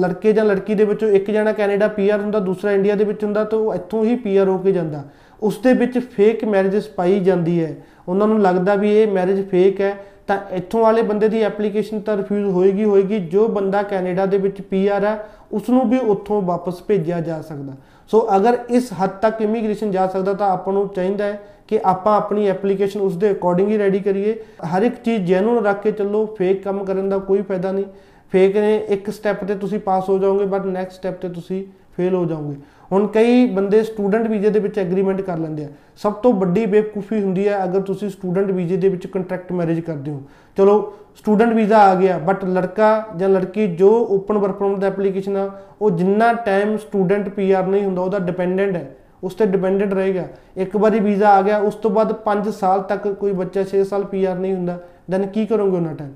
ਲੜਕੇ 0.00 0.32
ਜਾਂ 0.32 0.44
ਲੜਕੀ 0.44 0.74
ਦੇ 0.74 0.84
ਵਿੱਚੋਂ 0.84 1.08
ਇੱਕ 1.08 1.30
ਜਣਾ 1.30 1.52
ਕੈਨੇਡਾ 1.52 1.88
ਪੀਆਰ 1.88 2.20
ਹੁੰਦਾ, 2.20 2.38
ਦੂਸਰਾ 2.38 2.72
ਇੰਡੀਆ 2.72 2.94
ਦੇ 2.94 3.04
ਵਿੱਚ 3.04 3.24
ਹੁੰਦਾ, 3.24 3.44
ਤਾਂ 3.44 3.58
ਉਹ 3.58 3.74
ਇੱਥੋਂ 3.74 4.04
ਹੀ 4.04 4.16
ਪੀਆਰ 4.16 4.48
ਹੋ 4.48 4.58
ਕੇ 4.58 4.72
ਜਾਂਦਾ। 4.72 5.02
ਉਸ 5.42 5.58
ਦੇ 5.58 5.72
ਵਿੱਚ 5.72 5.98
ਫੇਕ 5.98 6.44
ਮੈਰਿਜਸ 6.44 6.88
ਪਾਈ 6.88 7.20
ਜਾਂਦੀ 7.20 7.64
ਹੈ। 7.64 7.76
ਉਹਨਾਂ 8.08 8.26
ਨੂੰ 8.28 8.40
ਲੱਗਦਾ 8.42 8.74
ਵੀ 8.74 8.90
ਇਹ 9.00 9.06
ਮੈਰਿਜ 9.06 9.48
ਫੇਕ 9.48 9.80
ਹੈ, 9.80 9.94
ਤਾਂ 10.26 10.38
ਇੱਥੋਂ 10.52 10.82
ਵਾਲੇ 10.82 11.02
ਬੰਦੇ 11.02 11.28
ਦੀ 11.28 11.42
ਐਪਲੀਕੇਸ਼ਨ 11.42 12.00
ਤਾਂ 12.00 12.16
ਰਿਫਿਊਜ਼ 12.16 12.44
ਹੋਏਗੀ 12.46 12.84
ਹੋਏਗੀ। 12.84 13.18
ਜੋ 13.18 13.46
ਬੰਦਾ 13.48 13.82
ਕੈਨੇਡਾ 13.82 14.26
ਦੇ 14.26 14.38
ਵਿੱਚ 14.38 14.60
ਪੀਆਰ 14.62 15.04
ਹੈ 15.04 15.18
ਉਸ 15.52 15.70
ਨੂੰ 15.70 15.88
ਵੀ 15.90 15.98
ਉੱਥੋਂ 15.98 16.42
ਵਾਪਸ 16.42 16.82
ਭੇਜਿਆ 16.82 17.20
ਜਾ 17.20 17.40
ਸਕਦਾ। 17.42 17.72
ਸੋ 18.10 18.26
ਅਗਰ 18.36 18.58
ਇਸ 18.70 18.92
ਹੱਦ 18.92 19.10
ਤੱਕ 19.10 19.42
ਇਮੀਗ੍ਰੇਸ਼ਨ 19.42 19.90
ਜਾ 19.90 20.06
ਸਕਦਾ, 20.06 20.32
ਤਾਂ 20.32 20.50
ਆਪਾਂ 20.50 20.72
ਨੂੰ 20.72 20.88
ਚਾਹੀਦਾ 20.88 21.24
ਹੈ 21.24 21.40
ਕਿ 21.68 21.80
ਆਪਾਂ 21.84 22.16
ਆਪਣੀ 22.16 22.46
ਐਪਲੀਕੇਸ਼ਨ 22.46 23.00
ਉਸ 23.00 23.16
ਦੇ 23.16 23.30
ਅਕੋਰਡਿੰਗ 23.32 23.68
ਹੀ 23.68 23.78
ਰੈਡੀ 23.78 24.00
ਕਰੀਏ। 24.00 24.36
ਹਰ 24.66 24.82
ਇੱਕ 24.82 24.94
ਚੀਜ਼ 24.94 25.22
ਜੈਨੂਨ 25.22 25.64
ਰੱਖ 25.64 25.82
ਕੇ 25.82 25.92
ਚੱਲੋ 25.92 26.24
ਫੇਕ 26.38 26.62
ਕੰਮ 26.62 26.84
ਕਰਨ 26.84 27.08
ਦਾ 27.08 27.18
ਕੋਈ 27.18 27.42
ਫਾਇਦਾ 27.42 27.72
ਨਹੀਂ। 27.72 27.84
ਫੇਕ 28.32 28.56
ਨੇ, 28.56 28.76
ਇੱਕ 28.76 29.10
ਸਟੈਪ 29.10 29.44
ਤੇ 29.44 29.54
ਤੁਸੀਂ 29.54 29.78
ਪਾਸ 29.78 30.08
ਹੋ 30.08 30.18
ਜਾਓਗੇ 30.18 30.44
ਬਟ 30.44 30.66
ਨੈਕਸਟ 30.66 30.96
ਸਟੈਪ 30.96 31.20
ਤੇ 31.20 31.28
ਤੁਸੀਂ 31.28 31.64
ਫੇਲ 31.96 32.14
ਹੋ 32.14 32.24
ਜਾਓਗੇ। 32.24 32.56
ਹੁਣ 32.92 33.06
ਕਈ 33.06 33.46
ਬੰਦੇ 33.46 33.82
ਸਟੂਡੈਂਟ 33.82 34.26
ਵੀਜ਼ੇ 34.28 34.50
ਦੇ 34.50 34.58
ਵਿੱਚ 34.58 34.78
ਐਗਰੀਮੈਂਟ 34.78 35.20
ਕਰ 35.20 35.38
ਲੈਂਦੇ 35.38 35.64
ਆ। 35.64 35.68
ਸਭ 35.96 36.12
ਤੋਂ 36.12 36.32
ਵੱਡੀ 36.32 36.64
ਬੇਵਕੂਫੀ 36.66 37.22
ਹੁੰਦੀ 37.22 37.48
ਹੈ 37.48 37.64
ਅਗਰ 37.64 37.80
ਤੁਸੀਂ 37.80 38.08
ਸਟੂਡੈਂਟ 38.10 38.50
ਵੀਜ਼ੇ 38.50 38.76
ਦੇ 38.76 38.88
ਵਿੱਚ 38.88 39.06
ਕੰਟਰੈਕਟ 39.06 39.52
ਮੈਰਿਜ 39.52 39.80
ਕਰਦੇ 39.80 40.10
ਹੋ। 40.10 40.22
ਚਲੋ 40.56 40.94
ਸਟੂਡੈਂਟ 41.16 41.52
ਵੀਜ਼ਾ 41.52 41.78
ਆ 41.78 41.94
ਗਿਆ 41.94 42.18
ਬਟ 42.18 42.44
ਲੜਕਾ 42.44 43.04
ਜਾਂ 43.16 43.28
ਲੜਕੀ 43.28 43.66
ਜੋ 43.76 43.90
ਓਪਨ 44.10 44.38
ਵਰਕ 44.38 44.56
ਪਰਮਿਟ 44.56 44.78
ਦਾ 44.78 44.86
ਐਪਲੀਕੇਸ਼ਨ 44.86 45.36
ਆ, 45.36 45.50
ਉਹ 45.82 45.90
ਜਿੰਨਾ 45.90 46.32
ਟਾਈਮ 46.32 46.76
ਸਟੂਡੈਂਟ 46.76 47.28
ਪੀਆਰ 47.28 47.66
ਨਹੀਂ 47.66 47.84
ਹੁੰਦਾ, 47.84 48.02
ਉਹਦਾ 48.02 48.18
ਡਿਪੈਂਡੈਂਟ 48.18 48.76
ਹੈ। 48.76 48.96
ਉਸ 49.24 49.34
ਤੇ 49.34 49.46
ਡਿਪੈਂਡੈਂਟ 49.46 49.94
ਰਹੇਗਾ। 49.94 50.26
ਇੱਕ 50.56 50.76
ਵਾਰੀ 50.76 51.00
ਵੀਜ਼ਾ 51.00 51.28
ਆ 51.28 51.42
ਗਿਆ, 51.42 51.58
ਉਸ 51.58 51.74
ਤੋਂ 51.74 51.90
ਬਾਅਦ 51.90 52.12
5 52.12 52.50
ਸਾਲ 52.50 52.82
ਤੱਕ 52.82 53.08
ਕੋਈ 53.08 53.32
ਬੱਚਾ 53.32 53.64
6 53.64 53.84
ਸਾਲ 53.84 54.04
ਪੀਆਰ 54.04 54.38
ਨਹੀਂ 54.38 54.54
ਹੁੰਦਾ। 54.54 54.78
ਦੈਨ 55.10 55.26
ਕੀ 55.26 55.46
ਕਰੋਗੇ 55.46 55.76
ਉਹਨਾਂ 55.76 55.94
ਟਾਈਮ 55.94 56.12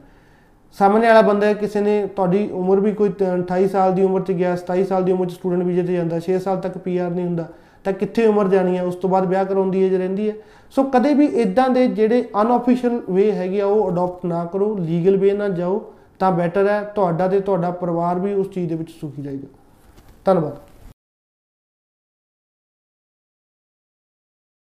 ਸਾਹਮਣੇ 0.76 1.06
ਵਾਲਾ 1.06 1.20
ਬੰਦਾ 1.22 1.52
ਕਿਸੇ 1.52 1.80
ਨੇ 1.80 2.06
ਤੁਹਾਡੀ 2.06 2.48
ਉਮਰ 2.52 2.80
ਵੀ 2.80 2.92
ਕੋਈ 2.92 3.10
28 3.10 3.66
ਸਾਲ 3.68 3.94
ਦੀ 3.94 4.02
ਉਮਰ 4.02 4.22
'ਚ 4.22 4.32
ਗਿਆ 4.32 4.56
27 4.56 4.84
ਸਾਲ 4.84 5.04
ਦੀ 5.04 5.12
ਉਮਰ 5.12 5.26
'ਚ 5.26 5.32
ਸਟੂਡੈਂਟ 5.32 5.62
ਵੀਜ਼ੇ 5.62 5.82
ਤੇ 5.82 5.94
ਜਾਂਦਾ 5.94 6.18
6 6.24 6.38
ਸਾਲ 6.38 6.60
ਤੱਕ 6.60 6.76
ਪੀਆਰ 6.78 7.10
ਨਹੀਂ 7.10 7.26
ਹੁੰਦਾ, 7.26 7.46
ਤਾਂ 7.84 7.92
ਕਿੱਥੇ 7.92 8.26
ਉਮਰ 8.26 8.48
ਜਾਣੀ 8.48 8.76
ਹੈ 8.76 8.82
ਉਸ 8.84 8.94
ਤੋਂ 8.96 9.10
ਬਾਅਦ 9.10 9.26
ਵਿਆਹ 9.26 9.44
ਕਰਾਉਣ 9.44 9.70
ਦੀ 9.70 9.82
ਏਜ 9.82 9.94
ਰਹਿੰਦੀ 9.94 10.28
ਹੈ। 10.28 10.34
ਸੋ 10.74 10.82
ਕਦੇ 10.94 11.14
ਵੀ 11.14 11.26
ਇਦਾਂ 11.42 11.68
ਦੇ 11.70 11.86
ਜਿਹੜੇ 11.90 12.22
ਅਨਆਫੀਸ਼ੀਅਲ 12.42 13.00
ਵੇ 13.10 13.30
ਹੈਗੇ 13.32 13.60
ਆ, 13.60 13.66
ਉਹ 13.66 13.90
ਅਡਾਪਟ 13.90 14.24
ਨਾ 14.26 14.44
ਕਰੋ 14.52 14.74
ਲੀਗਲ 14.78 15.16
ਵੇ 15.16 15.32
ਨਾਲ 15.32 15.52
ਜਾਓ, 15.54 15.82
ਤਾਂ 16.18 16.32
ਬੈਟਰ 16.32 16.68
ਹੈ, 16.68 16.82
ਤੁਹਾਡਾ 16.94 17.28
ਤੇ 17.28 17.40
ਤੁਹਾਡਾ 17.40 17.70
ਪਰਿਵਾਰ 17.82 18.18
ਵੀ 18.18 18.34
ਉਸ 18.34 18.50
ਚੀਜ਼ 18.50 18.68
ਦੇ 18.68 18.74
ਵਿੱਚ 18.74 18.90
ਸੁਖੀ 18.90 19.22
ਰਹੇਗਾ 19.22 19.48
ਧੰਨਵਾਦ। 20.26 20.56